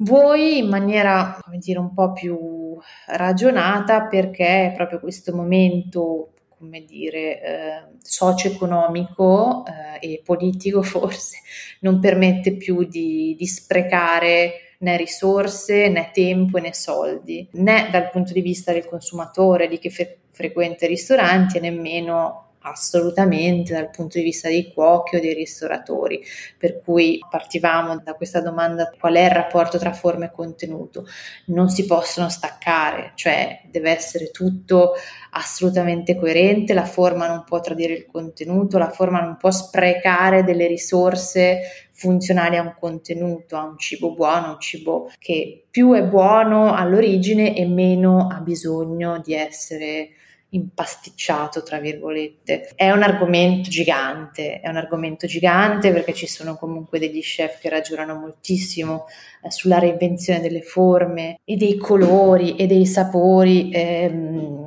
[0.02, 2.78] Voi in maniera, come dire, un po' più
[3.08, 11.38] ragionata perché proprio questo momento come dire, eh, socio-economico eh, e politico forse
[11.80, 18.34] non permette più di, di sprecare né risorse né tempo né soldi, né dal punto
[18.34, 24.18] di vista del consumatore, di chi fe- frequenta i ristoranti e nemmeno assolutamente dal punto
[24.18, 26.24] di vista dei cuochi o dei ristoratori.
[26.58, 31.06] Per cui partivamo da questa domanda qual è il rapporto tra forma e contenuto.
[31.46, 34.94] Non si possono staccare, cioè deve essere tutto
[35.32, 40.68] assolutamente coerente, la forma non può tradire il contenuto, la forma non può sprecare delle
[40.68, 46.74] risorse funzionali a un contenuto, a un cibo buono, un cibo che più è buono
[46.74, 50.12] all'origine e meno ha bisogno di essere
[50.50, 52.72] impasticciato, tra virgolette.
[52.76, 57.70] È un argomento gigante, è un argomento gigante perché ci sono comunque degli chef che
[57.70, 59.06] ragionano moltissimo
[59.44, 63.70] eh, sulla reinvenzione delle forme e dei colori e dei sapori.
[63.72, 64.59] Ehm,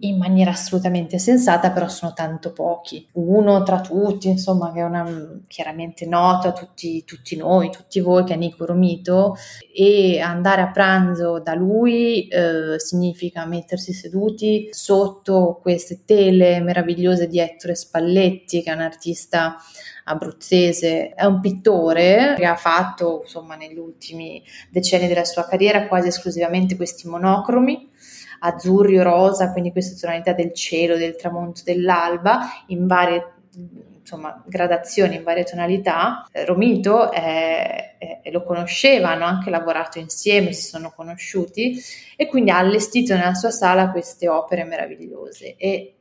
[0.00, 3.08] in maniera assolutamente sensata, però sono tanto pochi.
[3.12, 8.24] Uno tra tutti, insomma, che è una, chiaramente noto a tutti, tutti, noi, tutti voi,
[8.24, 9.36] che è Nico Romito,
[9.74, 17.38] e andare a pranzo da lui eh, significa mettersi seduti sotto queste tele meravigliose di
[17.38, 19.56] Ettore Spalletti, che è un artista
[20.08, 26.08] abruzzese, è un pittore che ha fatto, insomma, negli ultimi decenni della sua carriera quasi
[26.08, 27.94] esclusivamente questi monocromi
[28.46, 33.32] azzurro, rosa, quindi queste tonalità del cielo, del tramonto, dell'alba, in varie
[34.00, 36.26] insomma, gradazioni, in varie tonalità.
[36.44, 41.76] Romito è, è, lo conosceva, hanno anche lavorato insieme, si sono conosciuti
[42.16, 45.95] e quindi ha allestito nella sua sala queste opere meravigliose e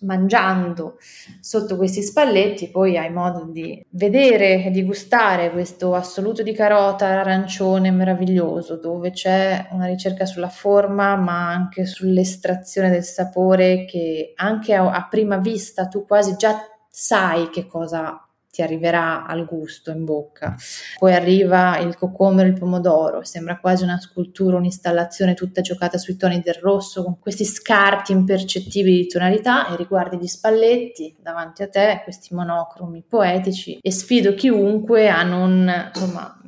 [0.00, 0.98] mangiando
[1.40, 7.06] sotto questi spalletti poi hai modo di vedere e di gustare questo assoluto di carota
[7.06, 14.74] arancione meraviglioso dove c'è una ricerca sulla forma ma anche sull'estrazione del sapore che anche
[14.74, 18.27] a, a prima vista tu quasi già sai che cosa
[18.58, 20.56] ti arriverà al gusto in bocca.
[20.98, 26.16] Poi arriva il cocomero e il pomodoro, sembra quasi una scultura, un'installazione tutta giocata sui
[26.16, 31.68] toni del rosso, con questi scarti impercettibili di tonalità e riguardi gli spalletti davanti a
[31.68, 36.42] te, questi monocromi poetici e sfido chiunque a non, insomma,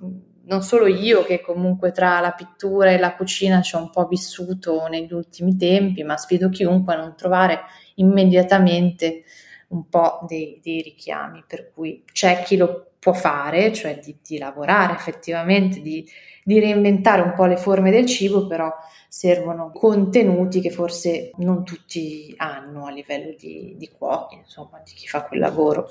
[0.46, 4.08] non solo io che comunque tra la pittura e la cucina ci ho un po'
[4.08, 7.60] vissuto negli ultimi tempi, ma sfido chiunque a non trovare
[7.94, 9.22] immediatamente
[9.70, 14.38] un po' dei, dei richiami, per cui c'è chi lo può fare, cioè di, di
[14.38, 16.06] lavorare effettivamente, di,
[16.44, 18.70] di, reinventare un po' le forme del cibo, però
[19.08, 25.06] servono contenuti che forse non tutti hanno a livello di, di cuochi, insomma, di chi
[25.06, 25.88] fa quel lavoro.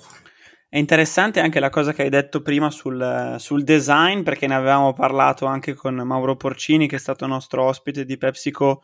[0.70, 4.94] È interessante anche la cosa che hai detto prima sul, sul, design, perché ne avevamo
[4.94, 8.84] parlato anche con Mauro Porcini, che è stato nostro ospite di PepsiCo,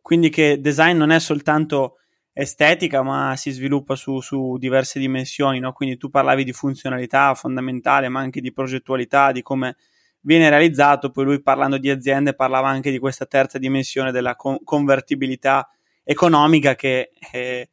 [0.00, 1.98] quindi che design non è soltanto
[2.38, 5.72] estetica, ma si sviluppa su, su diverse dimensioni, no?
[5.72, 9.76] Quindi tu parlavi di funzionalità fondamentale, ma anche di progettualità, di come
[10.20, 14.62] viene realizzato, poi lui parlando di aziende parlava anche di questa terza dimensione della con-
[14.62, 15.70] convertibilità
[16.04, 17.70] economica che eh,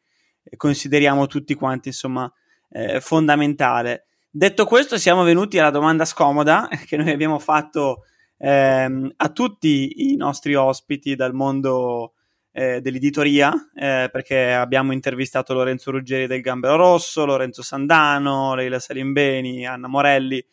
[0.56, 2.32] consideriamo tutti quanti, insomma,
[2.70, 4.06] eh, fondamentale.
[4.30, 8.06] Detto questo, siamo venuti alla domanda scomoda che noi abbiamo fatto
[8.38, 12.14] ehm, a tutti i nostri ospiti dal mondo
[12.54, 19.66] eh, dell'editoria, eh, perché abbiamo intervistato Lorenzo Ruggeri del Gambero Rosso, Lorenzo Sandano, Leila Salimbeni,
[19.66, 20.44] Anna Morelli.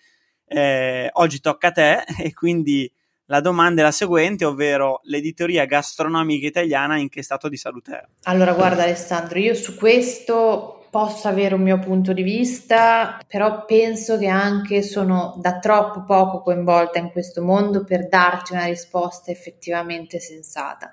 [0.47, 2.91] Eh, oggi tocca a te e quindi
[3.27, 8.05] la domanda è la seguente, ovvero l'editoria gastronomica italiana in che stato di salute è?
[8.25, 14.19] Allora, guarda Alessandro, io su questo posso avere un mio punto di vista, però penso
[14.19, 20.19] che anche sono da troppo poco coinvolta in questo mondo per darti una risposta effettivamente
[20.19, 20.93] sensata.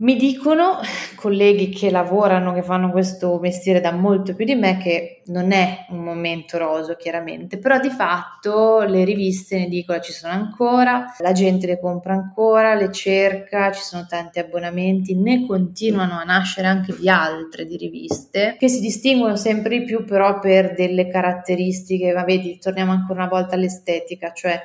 [0.00, 0.78] Mi dicono
[1.14, 5.86] colleghi che lavorano, che fanno questo mestiere da molto più di me, che non è
[5.90, 11.32] un momento roso, chiaramente, però di fatto le riviste in edicola ci sono ancora, la
[11.32, 16.96] gente le compra ancora, le cerca, ci sono tanti abbonamenti, ne continuano a nascere anche
[16.98, 22.24] di altre di riviste che si distinguono sempre di più però per delle caratteristiche, ma
[22.24, 24.60] vedi, torniamo ancora una volta all'estetica, cioè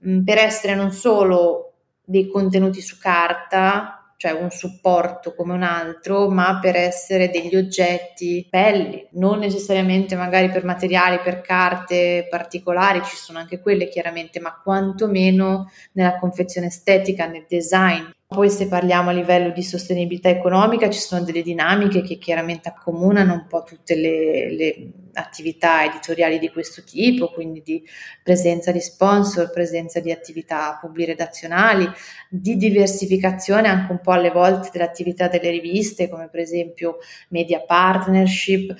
[0.00, 1.72] mh, per essere non solo
[2.04, 8.46] dei contenuti su carta, cioè un supporto come un altro, ma per essere degli oggetti
[8.48, 14.60] belli, non necessariamente magari per materiali, per carte particolari, ci sono anche quelle chiaramente, ma
[14.62, 18.04] quantomeno nella confezione estetica, nel design.
[18.32, 23.34] Poi se parliamo a livello di sostenibilità economica ci sono delle dinamiche che chiaramente accomunano
[23.34, 27.82] un po' tutte le, le, attività editoriali di questo tipo, quindi di
[28.22, 31.86] presenza di sponsor, presenza di attività pubbliredazionali,
[32.28, 38.70] di diversificazione anche un po' alle volte dell'attività delle riviste, come per esempio media partnership,
[38.70, 38.76] eh,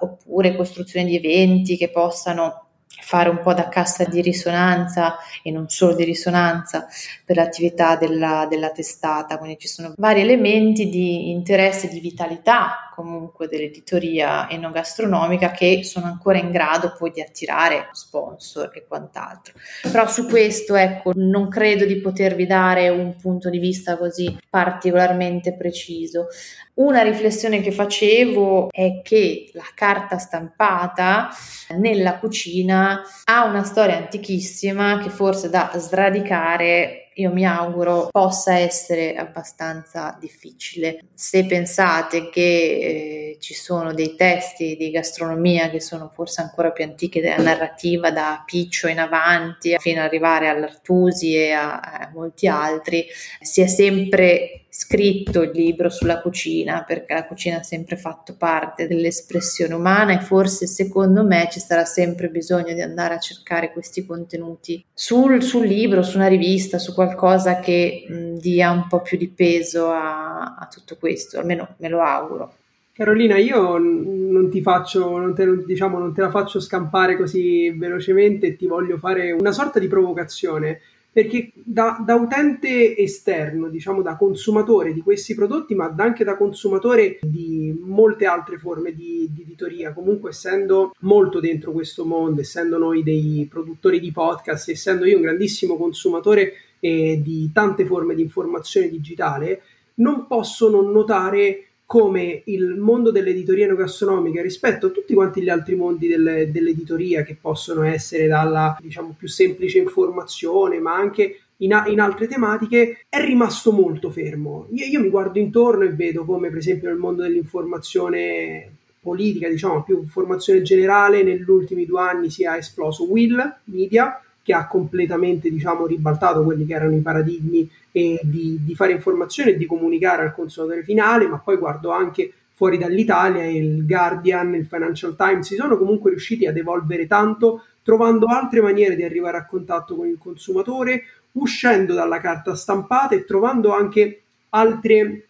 [0.00, 2.66] oppure costruzione di eventi che possano
[3.02, 6.86] fare un po' da cassa di risonanza e non solo di risonanza
[7.24, 13.48] per l'attività della, della testata, quindi ci sono vari elementi di interesse, di vitalità comunque
[13.48, 19.54] dell'editoria enogastronomica che sono ancora in grado poi di attirare sponsor e quant'altro.
[19.90, 25.54] Però su questo ecco non credo di potervi dare un punto di vista così particolarmente
[25.54, 26.26] preciso.
[26.74, 31.28] Una riflessione che facevo è che la carta stampata
[31.76, 39.14] nella cucina ha una storia antichissima che forse da sradicare io mi auguro possa essere
[39.14, 41.00] abbastanza difficile.
[41.14, 46.84] Se pensate che eh, ci sono dei testi di gastronomia che sono forse ancora più
[46.84, 52.46] antichi della narrativa, da Piccio in avanti, fino ad arrivare all'Artusi e a, a molti
[52.48, 53.06] altri,
[53.40, 58.86] si è sempre scritto il libro sulla cucina perché la cucina ha sempre fatto parte
[58.86, 64.06] dell'espressione umana e forse secondo me ci sarà sempre bisogno di andare a cercare questi
[64.06, 69.18] contenuti sul, sul libro, su una rivista, su qualcosa che mh, dia un po' più
[69.18, 72.54] di peso a, a tutto questo, almeno me lo auguro.
[72.94, 78.56] Carolina, io non ti faccio, non te, diciamo, non te la faccio scampare così velocemente,
[78.56, 80.80] ti voglio fare una sorta di provocazione
[81.12, 87.18] perché da, da, utente esterno, diciamo da consumatore di questi prodotti, ma anche da consumatore
[87.20, 93.02] di molte altre forme di, di, editoria, comunque essendo molto dentro questo mondo, essendo noi
[93.02, 98.88] dei produttori di podcast, essendo io un grandissimo consumatore eh, di tante forme di informazione
[98.88, 99.62] digitale,
[99.96, 105.74] non posso non notare come il mondo dell'editoria enogastronomica rispetto a tutti quanti gli altri
[105.74, 112.00] mondi del, dell'editoria che possono essere dalla diciamo più semplice informazione ma anche in, in
[112.00, 114.68] altre tematiche è rimasto molto fermo.
[114.70, 119.82] Io, io mi guardo intorno e vedo come per esempio nel mondo dell'informazione politica, diciamo
[119.82, 125.86] più informazione generale, negli ultimi due anni sia esploso Will Media che ha completamente diciamo,
[125.86, 130.34] ribaltato quelli che erano i paradigmi eh, di, di, fare informazione e di comunicare al
[130.34, 135.76] consumatore finale, ma poi guardo anche fuori dall'Italia il Guardian, il Financial Times, si sono
[135.76, 141.02] comunque riusciti ad evolvere tanto, trovando altre maniere di arrivare a contatto con il consumatore,
[141.32, 145.26] uscendo dalla carta stampata e trovando anche altre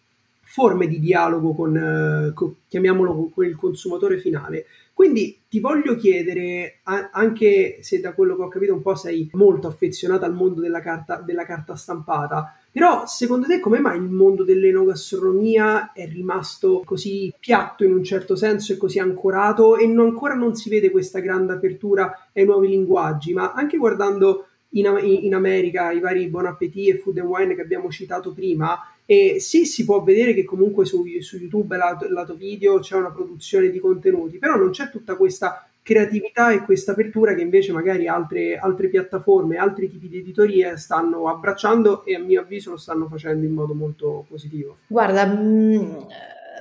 [0.53, 4.67] forme di dialogo con, eh, con chiamiamolo, con il consumatore finale.
[4.93, 9.65] Quindi ti voglio chiedere, anche se da quello che ho capito un po' sei molto
[9.65, 14.43] affezionata al mondo della carta, della carta stampata, però secondo te come mai il mondo
[14.43, 20.35] dell'enogastronomia è rimasto così piatto in un certo senso e così ancorato e non, ancora
[20.35, 23.33] non si vede questa grande apertura ai nuovi linguaggi?
[23.33, 27.61] Ma anche guardando in, in America i vari Bon Appetit e Food and Wine che
[27.61, 32.35] abbiamo citato prima, E sì, si può vedere che comunque su, su YouTube, lato, lato
[32.35, 37.35] video, c'è una produzione di contenuti, però non c'è tutta questa creatività e questa apertura
[37.35, 42.41] che invece magari altre, altre piattaforme, altri tipi di editorie stanno abbracciando e a mio
[42.41, 44.77] avviso lo stanno facendo in modo molto positivo.
[44.87, 45.91] Guarda, mh mm,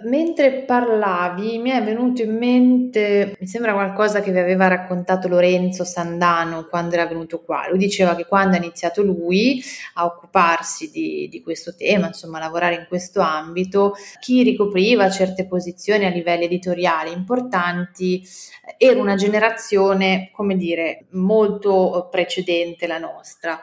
[0.04, 5.84] mentre parlavi mi è venuto in mente, mi sembra qualcosa che vi aveva raccontato Lorenzo
[5.84, 7.66] Sandano quando era venuto qua.
[7.68, 9.62] Lui diceva che quando ha iniziato lui
[9.94, 15.46] a occuparsi di, di questo tema, insomma, a lavorare in questo ambito, chi ricopriva certe
[15.46, 18.22] posizioni a livelli editoriali importanti
[18.78, 23.62] era una generazione, come dire, molto precedente la nostra.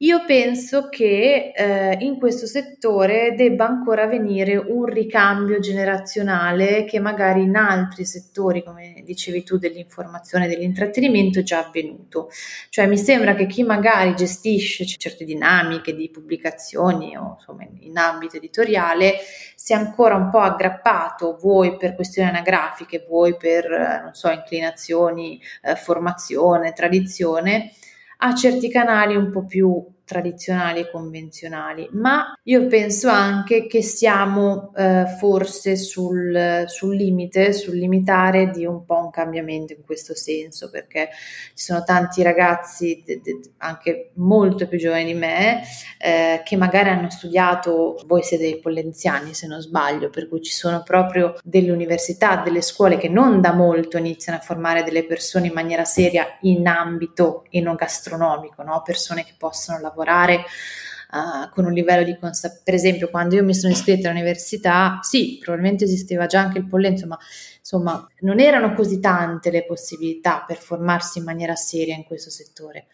[0.00, 7.44] Io penso che eh, in questo settore debba ancora avvenire un ricambio generazionale che magari
[7.44, 12.28] in altri settori, come dicevi tu, dell'informazione e dell'intrattenimento è già avvenuto.
[12.68, 18.36] Cioè mi sembra che chi magari gestisce certe dinamiche di pubblicazioni o insomma in ambito
[18.36, 19.14] editoriale
[19.54, 25.40] sia ancora un po' aggrappato, vuoi per questioni anagrafiche, vuoi per, eh, non so, inclinazioni,
[25.62, 27.70] eh, formazione, tradizione
[28.18, 34.72] a certi canali un po' più tradizionali e convenzionali, ma io penso anche che siamo
[34.76, 40.70] eh, forse sul, sul, limite, sul limitare di un po' un cambiamento in questo senso,
[40.70, 41.08] perché
[41.54, 45.62] ci sono tanti ragazzi, de, de, anche molto più giovani di me,
[45.98, 50.52] eh, che magari hanno studiato, voi siete dei pollenziani se non sbaglio, per cui ci
[50.52, 55.48] sono proprio delle università, delle scuole che non da molto iniziano a formare delle persone
[55.48, 58.82] in maniera seria in ambito enogastronomico, no?
[58.84, 60.44] persone che possono lavorare lavorare
[61.12, 62.62] uh, con un livello di consapevolezza.
[62.64, 67.06] Per esempio, quando io mi sono iscritta all'università, sì, probabilmente esisteva già anche il pollenzo,
[67.06, 67.18] ma
[67.58, 72.86] insomma non erano così tante le possibilità per formarsi in maniera seria in questo settore.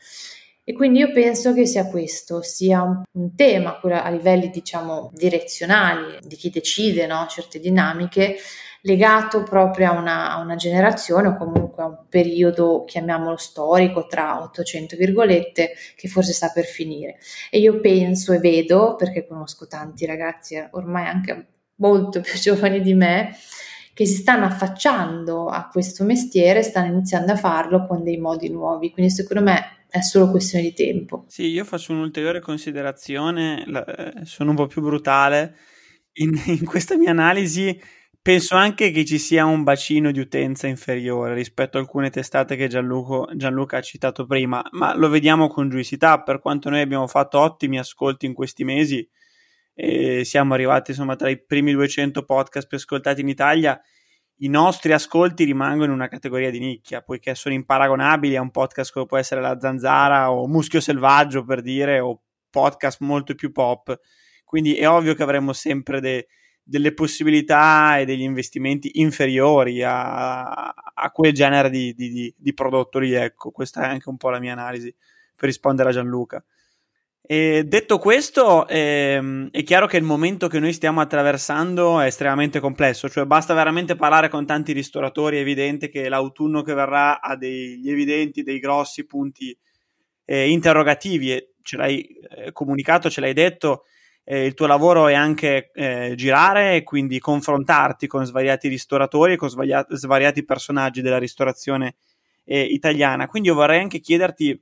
[0.64, 6.18] E quindi io penso che sia questo, sia un, un tema a livelli diciamo direzionali
[6.22, 7.26] di chi decide no?
[7.28, 8.36] certe dinamiche,
[8.82, 14.42] legato proprio a una, a una, generazione o comunque a un periodo, chiamiamolo storico, tra
[14.42, 17.18] 800 virgolette, che forse sta per finire.
[17.50, 22.94] E io penso e vedo, perché conosco tanti ragazzi ormai anche molto più giovani di
[22.94, 23.36] me,
[23.94, 28.90] che si stanno affacciando a questo mestiere, stanno iniziando a farlo con dei modi nuovi.
[28.90, 31.26] Quindi secondo me è solo questione di tempo.
[31.28, 35.54] Sì, io faccio un'ulteriore considerazione, eh, sono un po' più brutale.
[36.14, 37.78] In, in questa mia analisi
[38.22, 42.68] penso anche che ci sia un bacino di utenza inferiore rispetto a alcune testate che
[42.68, 47.40] Gianluco, Gianluca ha citato prima, ma lo vediamo con giuicità, per quanto noi abbiamo fatto
[47.40, 49.06] ottimi ascolti in questi mesi
[49.74, 53.80] e siamo arrivati insomma tra i primi 200 podcast più ascoltati in Italia,
[54.36, 58.92] i nostri ascolti rimangono in una categoria di nicchia, poiché sono imparagonabili a un podcast
[58.92, 63.98] come può essere La Zanzara o Muschio Selvaggio per dire, o podcast molto più pop.
[64.44, 66.26] Quindi è ovvio che avremo sempre de-
[66.62, 73.12] delle possibilità e degli investimenti inferiori a, a quel genere di, di, di, prodotto lì.
[73.12, 74.94] Ecco, questa è anche un po' la mia analisi
[75.34, 76.44] per rispondere a Gianluca.
[77.24, 82.58] E detto questo, ehm, è chiaro che il momento che noi stiamo attraversando è estremamente
[82.58, 87.36] complesso, cioè basta veramente parlare con tanti ristoratori, è evidente che l'autunno che verrà ha
[87.36, 89.56] degli evidenti, dei grossi punti
[90.24, 93.84] eh, interrogativi e ce l'hai eh, comunicato, ce l'hai detto,
[94.24, 99.36] eh, il tuo lavoro è anche eh, girare e quindi confrontarti con svariati ristoratori e
[99.36, 101.96] con svaglia- svariati personaggi della ristorazione
[102.44, 103.26] eh, italiana.
[103.26, 104.60] Quindi io vorrei anche chiederti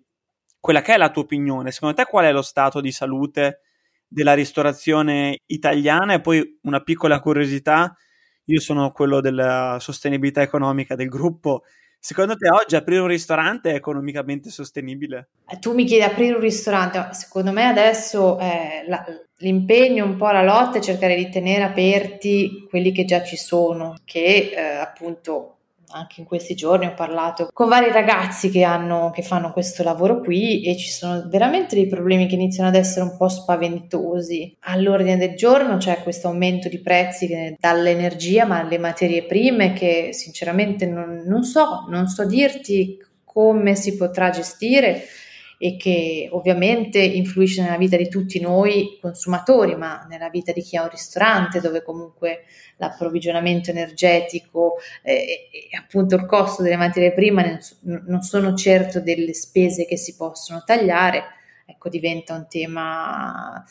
[0.58, 1.70] quella che è la tua opinione.
[1.72, 3.60] Secondo te qual è lo stato di salute
[4.06, 6.14] della ristorazione italiana?
[6.14, 7.94] E poi una piccola curiosità,
[8.44, 11.62] io sono quello della sostenibilità economica del gruppo.
[12.02, 15.28] Secondo te oggi aprire un ristorante è economicamente sostenibile?
[15.46, 19.04] Eh, tu mi chiedi aprire un ristorante, secondo me adesso eh, la,
[19.36, 23.98] l'impegno, un po' la lotta è cercare di tenere aperti quelli che già ci sono,
[24.06, 25.58] che eh, appunto
[25.90, 30.20] anche in questi giorni ho parlato con vari ragazzi che, hanno, che fanno questo lavoro
[30.20, 34.56] qui e ci sono veramente dei problemi che iniziano ad essere un po' spaventosi.
[34.60, 40.86] All'ordine del giorno c'è questo aumento di prezzi dall'energia ma alle materie prime che sinceramente
[40.86, 45.04] non, non so, non so dirti come si potrà gestire
[45.62, 50.78] e che ovviamente influisce nella vita di tutti noi consumatori, ma nella vita di chi
[50.78, 52.44] ha un ristorante dove comunque
[52.78, 59.84] l'approvvigionamento energetico eh, e appunto il costo delle materie prime non sono certo delle spese
[59.84, 61.24] che si possono tagliare,
[61.66, 63.62] ecco diventa un tema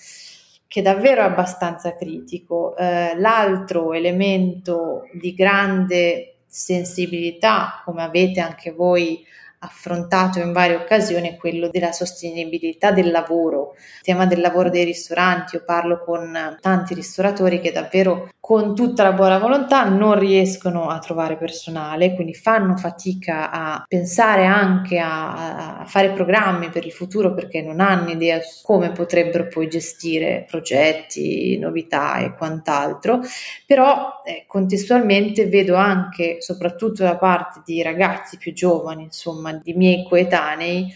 [0.68, 2.78] che davvero è abbastanza critico.
[2.78, 9.26] Eh, l'altro elemento di grande sensibilità, come avete anche voi
[9.60, 14.86] affrontato in varie occasioni è quello della sostenibilità del lavoro, il tema del lavoro dei
[14.86, 15.55] ristoranti.
[15.55, 20.97] Io parlo con tanti ristoratori che davvero con tutta la buona volontà non riescono a
[20.97, 27.36] trovare personale, quindi fanno fatica a pensare anche a, a fare programmi per il futuro
[27.36, 33.20] perché non hanno idea su come potrebbero poi gestire progetti, novità e quant'altro.
[33.68, 40.04] Però eh, contestualmente vedo anche, soprattutto da parte di ragazzi più giovani, insomma, di miei
[40.10, 40.91] coetanei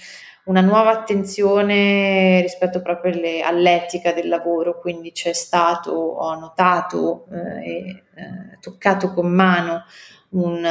[0.45, 7.69] una nuova attenzione rispetto proprio alle, all'etica del lavoro, quindi c'è stato, ho notato eh,
[7.69, 9.83] e eh, toccato con mano
[10.33, 10.67] un,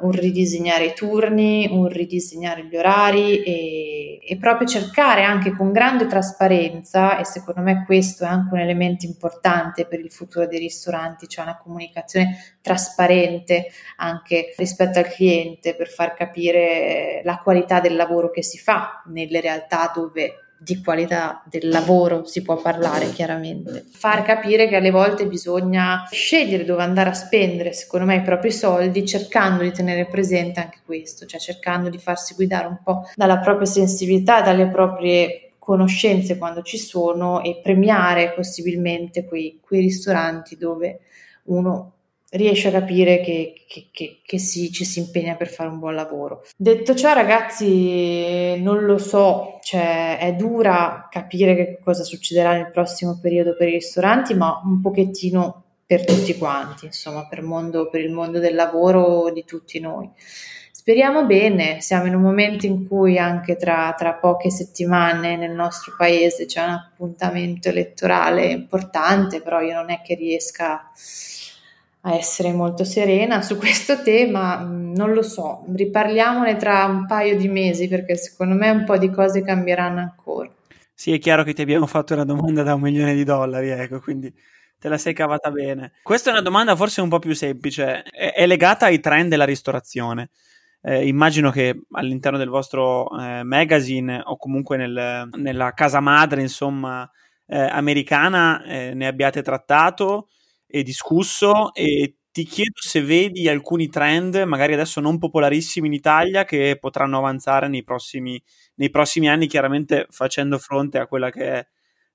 [0.00, 6.06] un, ridisegnare i turni, un ridisegnare gli orari e, e, proprio cercare anche con grande
[6.06, 11.28] trasparenza, e secondo me questo è anche un elemento importante per il futuro dei ristoranti,
[11.28, 18.30] cioè una comunicazione trasparente anche rispetto al cliente per far capire la qualità del lavoro
[18.30, 23.84] che si fa nelle realtà dove di qualità del lavoro si può parlare chiaramente.
[23.90, 28.52] Far capire che alle volte bisogna scegliere dove andare a spendere, secondo me, i propri
[28.52, 33.38] soldi, cercando di tenere presente anche questo, cioè cercando di farsi guidare un po' dalla
[33.38, 41.00] propria sensibilità, dalle proprie conoscenze quando ci sono e premiare possibilmente quei, quei ristoranti dove
[41.44, 41.92] uno
[42.32, 45.94] riesce a capire che, che, che, che si, ci si impegna per fare un buon
[45.94, 46.44] lavoro.
[46.56, 53.18] Detto ciò, ragazzi, non lo so, cioè è dura capire che cosa succederà nel prossimo
[53.20, 58.12] periodo per i ristoranti, ma un pochettino per tutti quanti, insomma, per, mondo, per il
[58.12, 60.08] mondo del lavoro di tutti noi.
[60.70, 65.94] Speriamo bene, siamo in un momento in cui anche tra, tra, poche settimane nel nostro
[65.96, 70.90] paese c'è un appuntamento elettorale importante, però io non è che riesca
[72.04, 77.36] a essere molto serena su questo tema, mm, non lo so, riparliamone tra un paio
[77.36, 80.50] di mesi perché secondo me un po' di cose cambieranno ancora.
[80.94, 84.00] Sì, è chiaro che ti abbiamo fatto una domanda da un milione di dollari, ecco,
[84.00, 84.32] quindi
[84.78, 85.92] te la sei cavata bene.
[86.02, 89.44] Questa è una domanda forse un po' più semplice, è, è legata ai trend della
[89.44, 90.30] ristorazione.
[90.84, 97.08] Eh, immagino che all'interno del vostro eh, magazine o comunque nel, nella casa madre, insomma,
[97.46, 100.28] eh, americana eh, ne abbiate trattato
[100.72, 106.44] e discusso e ti chiedo se vedi alcuni trend, magari adesso non popolarissimi in Italia,
[106.44, 108.42] che potranno avanzare nei prossimi,
[108.76, 111.66] nei prossimi anni, chiaramente facendo fronte a quella che è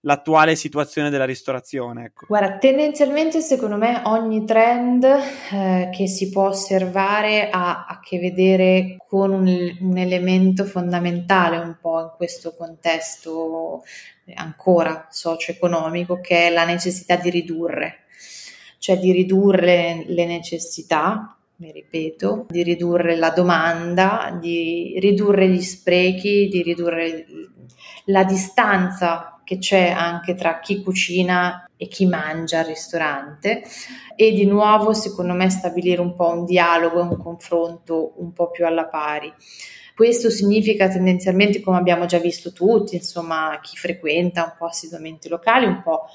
[0.02, 2.06] l'attuale situazione della ristorazione.
[2.06, 2.26] Ecco.
[2.28, 8.98] Guarda, tendenzialmente secondo me ogni trend eh, che si può osservare ha a che vedere
[9.08, 13.84] con un, un, elemento fondamentale un po' in questo contesto
[14.36, 18.07] ancora socio-economico che è la necessità di ridurre
[18.78, 26.48] cioè di ridurre le necessità, mi ripeto, di ridurre la domanda, di ridurre gli sprechi,
[26.48, 27.26] di ridurre
[28.06, 33.64] la distanza che c'è anche tra chi cucina e chi mangia al ristorante
[34.16, 38.66] e di nuovo secondo me stabilire un po' un dialogo un confronto un po' più
[38.66, 39.34] alla pari.
[39.96, 45.32] Questo significa tendenzialmente, come abbiamo già visto tutti, insomma, chi frequenta un po' assiduamente i
[45.32, 46.06] locali, un po'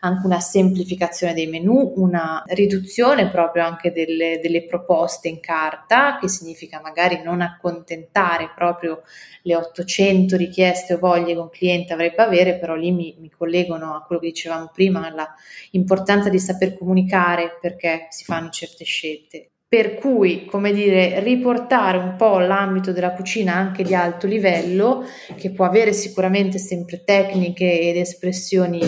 [0.00, 6.28] anche una semplificazione dei menu, una riduzione proprio anche delle, delle proposte in carta, che
[6.28, 9.02] significa magari non accontentare proprio
[9.42, 13.94] le 800 richieste o voglie che un cliente avrebbe avere, però lì mi, mi collegano
[13.94, 19.50] a quello che dicevamo prima, all'importanza di saper comunicare perché si fanno certe scelte.
[19.70, 25.04] Per cui, come dire, riportare un po' l'ambito della cucina anche di alto livello,
[25.36, 28.80] che può avere sicuramente sempre tecniche ed espressioni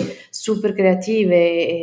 [0.43, 1.35] super creative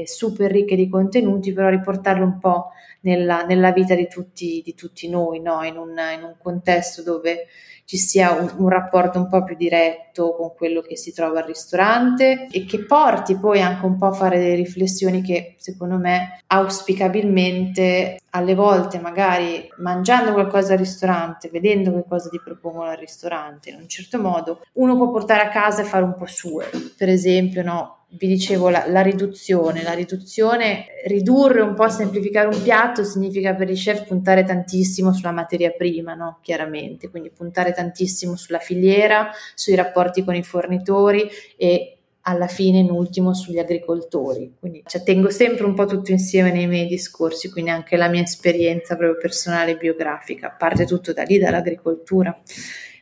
[0.02, 4.74] e super ricche di contenuti, però riportarlo un po' nella, nella vita di tutti, di
[4.74, 5.62] tutti noi, no?
[5.62, 7.46] in, un, in un contesto dove
[7.86, 11.46] ci sia un, un, rapporto un po' più diretto con quello che si trova al
[11.46, 16.42] ristorante e che porti poi anche un po' a fare delle riflessioni che secondo me
[16.48, 23.70] auspicabilmente alle volte magari mangiando qualcosa al ristorante, vedendo che cosa ti propongono al ristorante
[23.70, 26.62] in un certo modo, uno può portare a casa e fare un po' suo.
[26.96, 32.60] Per esempio, no, vi dicevo la, la, riduzione, la riduzione, ridurre un po', semplificare un
[32.62, 36.38] piatto significa per i chef puntare tantissimo sulla materia prima, no?
[36.42, 42.90] chiaramente, quindi puntare tantissimo sulla filiera, sui rapporti con i fornitori e alla fine in
[42.90, 44.56] ultimo sugli agricoltori.
[44.58, 48.22] Quindi cioè, tengo sempre un po' tutto insieme nei miei discorsi, quindi anche la mia
[48.22, 52.36] esperienza proprio personale e biografica, parte tutto da lì, dall'agricoltura,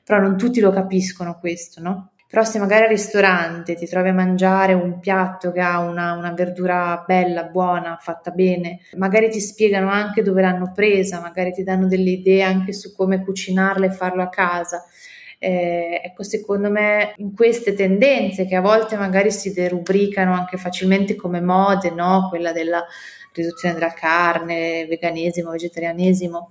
[0.05, 2.11] però non tutti lo capiscono questo, no?
[2.31, 6.33] Però se magari al ristorante ti trovi a mangiare un piatto che ha una, una,
[6.33, 11.87] verdura bella, buona, fatta bene, magari ti spiegano anche dove l'hanno presa, magari ti danno
[11.87, 14.85] delle idee anche su come cucinarla e farlo a casa.
[15.39, 21.17] Eh, ecco, secondo me in queste tendenze che a volte magari si derubricano anche facilmente
[21.17, 22.27] come mode, no?
[22.29, 22.85] Quella della
[23.33, 26.51] riduzione della carne, veganesimo, vegetarianesimo,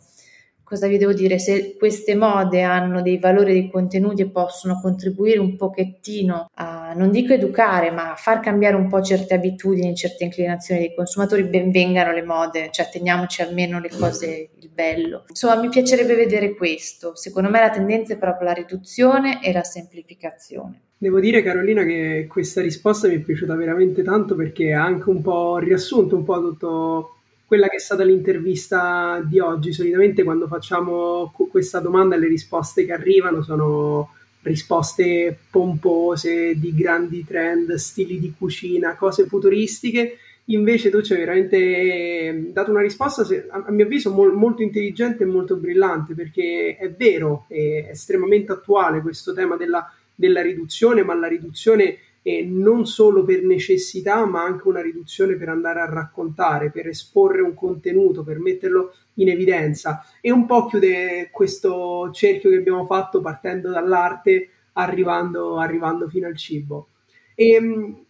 [0.68, 1.40] cosa vi devo dire?
[1.40, 7.10] Se queste mode hanno dei valori, dei contenuti e possono contribuire un pochettino a, non
[7.10, 11.72] dico educare, ma a far cambiare un po' certe abitudini, certe inclinazioni dei consumatori, ben
[11.72, 15.24] vengano le mode, cioè teniamoci almeno le cose, il bello.
[15.30, 17.16] Insomma, mi piacerebbe vedere questo.
[17.16, 20.82] Secondo me la tendenza è proprio la riduzione e la semplificazione.
[20.98, 25.22] Devo dire Carolina che questa risposta mi è piaciuta veramente tanto perché ha anche un
[25.22, 27.17] po' riassunto un po' tutto
[27.48, 29.72] quella che è stata l'intervista di oggi.
[29.72, 34.10] Solitamente quando facciamo questa domanda le risposte che arrivano sono
[34.42, 40.18] risposte pompose di grandi trend, stili di cucina, cose futuristiche.
[40.50, 45.56] Invece tu ci hai veramente dato una risposta, a mio avviso, molto intelligente e molto
[45.56, 51.98] brillante, perché è vero, è estremamente attuale questo tema della, della riduzione, ma la riduzione
[52.28, 57.42] e non solo per necessità, ma anche una riduzione per andare a raccontare, per esporre
[57.42, 60.04] un contenuto, per metterlo in evidenza.
[60.20, 66.36] E un po' chiude questo cerchio che abbiamo fatto partendo dall'arte, arrivando, arrivando fino al
[66.36, 66.90] cibo.
[67.34, 67.62] E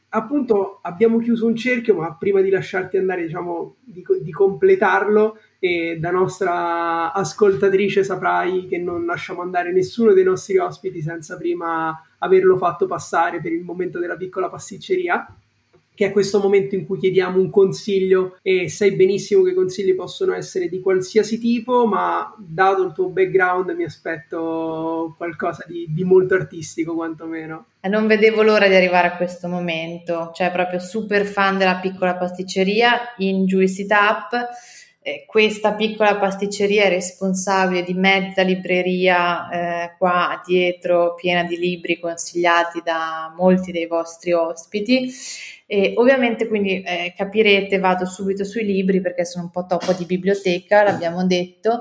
[0.09, 5.97] appunto abbiamo chiuso un cerchio, ma prima di lasciarti andare, diciamo, di, di completarlo, e
[5.99, 12.57] da nostra ascoltatrice saprai che non lasciamo andare nessuno dei nostri ospiti senza prima averlo
[12.57, 15.27] fatto passare per il momento della piccola pasticceria
[15.97, 19.95] che è questo momento in cui chiediamo un consiglio e sai benissimo che i consigli
[19.95, 26.03] possono essere di qualsiasi tipo, ma dato il tuo background mi aspetto qualcosa di, di
[26.03, 27.65] molto artistico quantomeno.
[27.79, 32.15] E non vedevo l'ora di arrivare a questo momento, cioè proprio super fan della piccola
[32.15, 34.49] pasticceria in Juicy Tap
[35.07, 41.97] eh, questa piccola pasticceria è responsabile di mezza libreria eh, qua dietro, piena di libri
[41.97, 45.09] consigliati da molti dei vostri ospiti.
[45.65, 50.03] E ovviamente quindi eh, capirete, vado subito sui libri perché sono un po' topo di
[50.03, 51.79] biblioteca, l'abbiamo detto,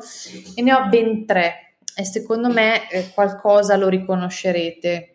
[0.54, 5.14] e ne ho ben tre e secondo me eh, qualcosa lo riconoscerete.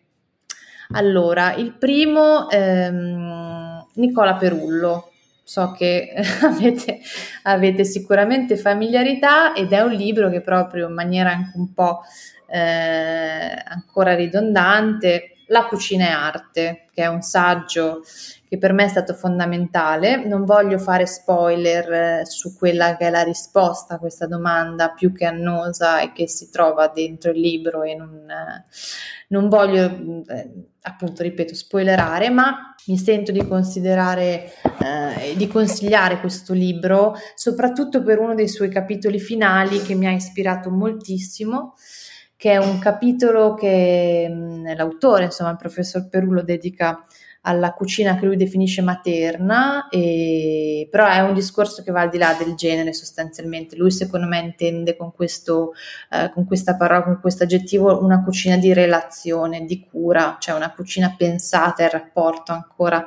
[0.90, 5.11] Allora, il primo, ehm, Nicola Perullo,
[5.52, 7.00] so che avete,
[7.42, 12.00] avete, sicuramente familiarità ed è un libro che proprio in maniera anche un po'
[12.46, 18.00] eh, ancora ridondante, La cucina è arte, che è un saggio
[18.52, 20.26] che per me è stato fondamentale.
[20.26, 25.10] Non voglio fare spoiler eh, su quella che è la risposta a questa domanda più
[25.10, 28.64] che annosa e che si trova dentro il libro e non, eh,
[29.28, 30.50] non voglio, eh,
[30.82, 38.18] appunto, ripeto, spoilerare, ma mi sento di considerare eh, di consigliare questo libro, soprattutto per
[38.18, 41.72] uno dei suoi capitoli finali che mi ha ispirato moltissimo
[42.36, 47.06] che è un capitolo che mm, l'autore, insomma il professor Perullo dedica
[47.42, 52.18] alla cucina che lui definisce materna, e, però è un discorso che va al di
[52.18, 53.76] là del genere sostanzialmente.
[53.76, 55.72] Lui secondo me intende con, questo,
[56.10, 60.72] eh, con questa parola, con questo aggettivo, una cucina di relazione, di cura, cioè una
[60.72, 63.06] cucina pensata, il rapporto ancora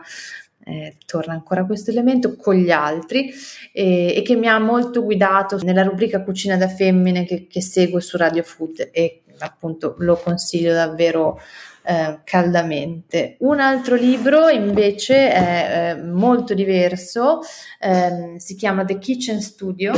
[0.68, 3.32] eh, torna ancora questo elemento con gli altri
[3.72, 8.00] eh, e che mi ha molto guidato nella rubrica Cucina da femmine che, che seguo
[8.00, 11.40] su Radio Food e appunto lo consiglio davvero
[11.86, 13.38] eh, caldamente.
[13.40, 17.42] Un altro libro invece è eh, molto diverso,
[17.80, 19.94] ehm, si chiama The Kitchen Studio,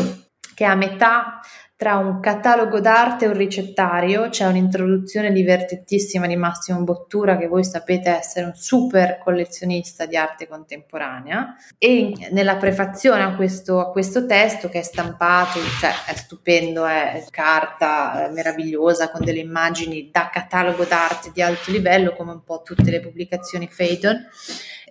[0.53, 1.39] che è a metà
[1.77, 7.63] tra un catalogo d'arte e un ricettario c'è un'introduzione divertentissima di Massimo Bottura, che voi
[7.63, 14.25] sapete essere un super collezionista di arte contemporanea, e nella prefazione a questo, a questo
[14.25, 20.83] testo che è stampato, cioè è stupendo, è carta meravigliosa con delle immagini da catalogo
[20.83, 24.25] d'arte di alto livello, come un po' tutte le pubblicazioni Phaeton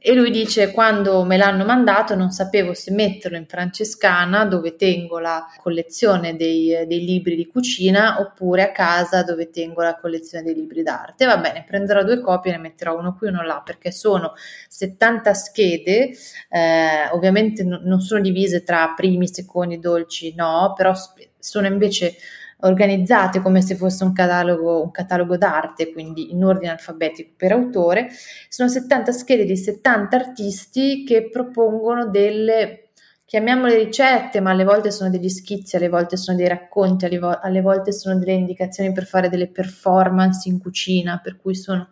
[0.09, 5.19] e lui dice quando me l'hanno mandato non sapevo se metterlo in francescana dove tengo
[5.19, 10.55] la collezione dei, dei, libri di cucina oppure a casa dove tengo la collezione dei
[10.55, 11.27] libri d'arte.
[11.27, 14.35] Va bene, prenderò due copie ne metterò uno qui e uno là perché sono
[14.69, 16.11] 70 schede,
[16.51, 20.93] eh, ovviamente non sono divise tra primi, secondi, dolci, no, però
[21.41, 22.15] sono invece
[22.61, 28.09] organizzate come se fosse un catalogo, un catalogo d'arte, quindi in ordine alfabetico per autore.
[28.49, 32.91] Sono 70 schede di 70 artisti che propongono delle
[33.27, 37.39] chiamiamole ricette, ma alle volte sono degli schizzi, alle volte sono dei racconti, alle, vo-
[37.41, 41.89] alle volte sono delle indicazioni per fare delle performance in cucina, per cui sono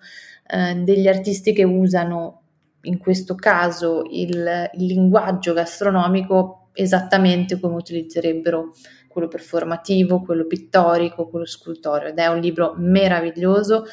[0.47, 2.41] eh, degli artisti che usano
[2.83, 8.73] in questo caso il, il linguaggio gastronomico esattamente come utilizzerebbero
[9.15, 13.87] quello performativo, quello pittorico, quello scultoreo ed è un libro meraviglioso.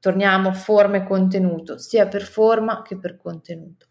[0.00, 3.86] Torniamo forma e contenuto, sia per forma che per contenuto.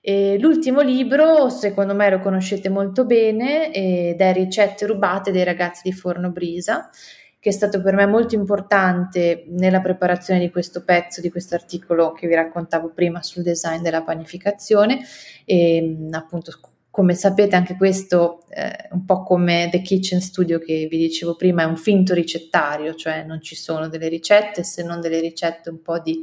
[0.00, 5.82] E l'ultimo libro, secondo me lo conoscete molto bene, ed è Ricette rubate dei ragazzi
[5.84, 6.90] di Forno Brisa,
[7.38, 12.12] che è stato per me molto importante nella preparazione di questo pezzo, di questo articolo
[12.12, 15.00] che vi raccontavo prima sul design della panificazione.
[15.44, 16.52] E appunto
[16.92, 21.62] come sapete anche questo, eh, un po' come The Kitchen Studio che vi dicevo prima,
[21.62, 25.80] è un finto ricettario, cioè non ci sono delle ricette, se non delle ricette un
[25.80, 26.22] po' di,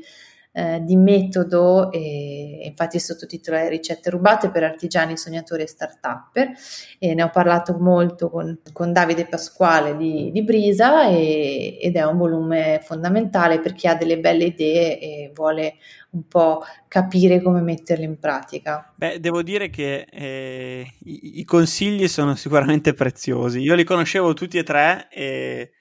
[0.51, 6.51] eh, di metodo e infatti il sottotitolo è Ricette rubate per artigiani, sognatori e start-upper
[6.97, 12.03] e ne ho parlato molto con, con Davide Pasquale di, di Brisa e, ed è
[12.03, 15.75] un volume fondamentale per chi ha delle belle idee e vuole
[16.11, 18.91] un po' capire come metterle in pratica.
[18.95, 23.59] Beh, devo dire che eh, i, i, consigli sono sicuramente preziosi.
[23.59, 25.71] Io li conoscevo tutti e tre e,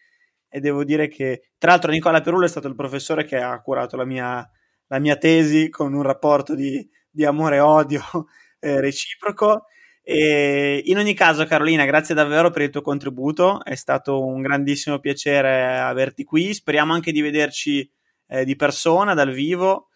[0.49, 3.97] e, devo dire che, tra l'altro, Nicola Perullo è stato il professore che ha curato
[3.97, 4.49] la mia,
[4.89, 8.03] la mia tesi con un rapporto di, di amore e odio
[8.61, 9.67] eh, reciproco.
[10.03, 13.63] E in ogni caso, Carolina, grazie davvero per il tuo contributo.
[13.63, 16.55] È stato un grandissimo piacere averti qui.
[16.55, 17.91] Speriamo anche di vederci
[18.29, 19.89] eh, di persona, dal vivo.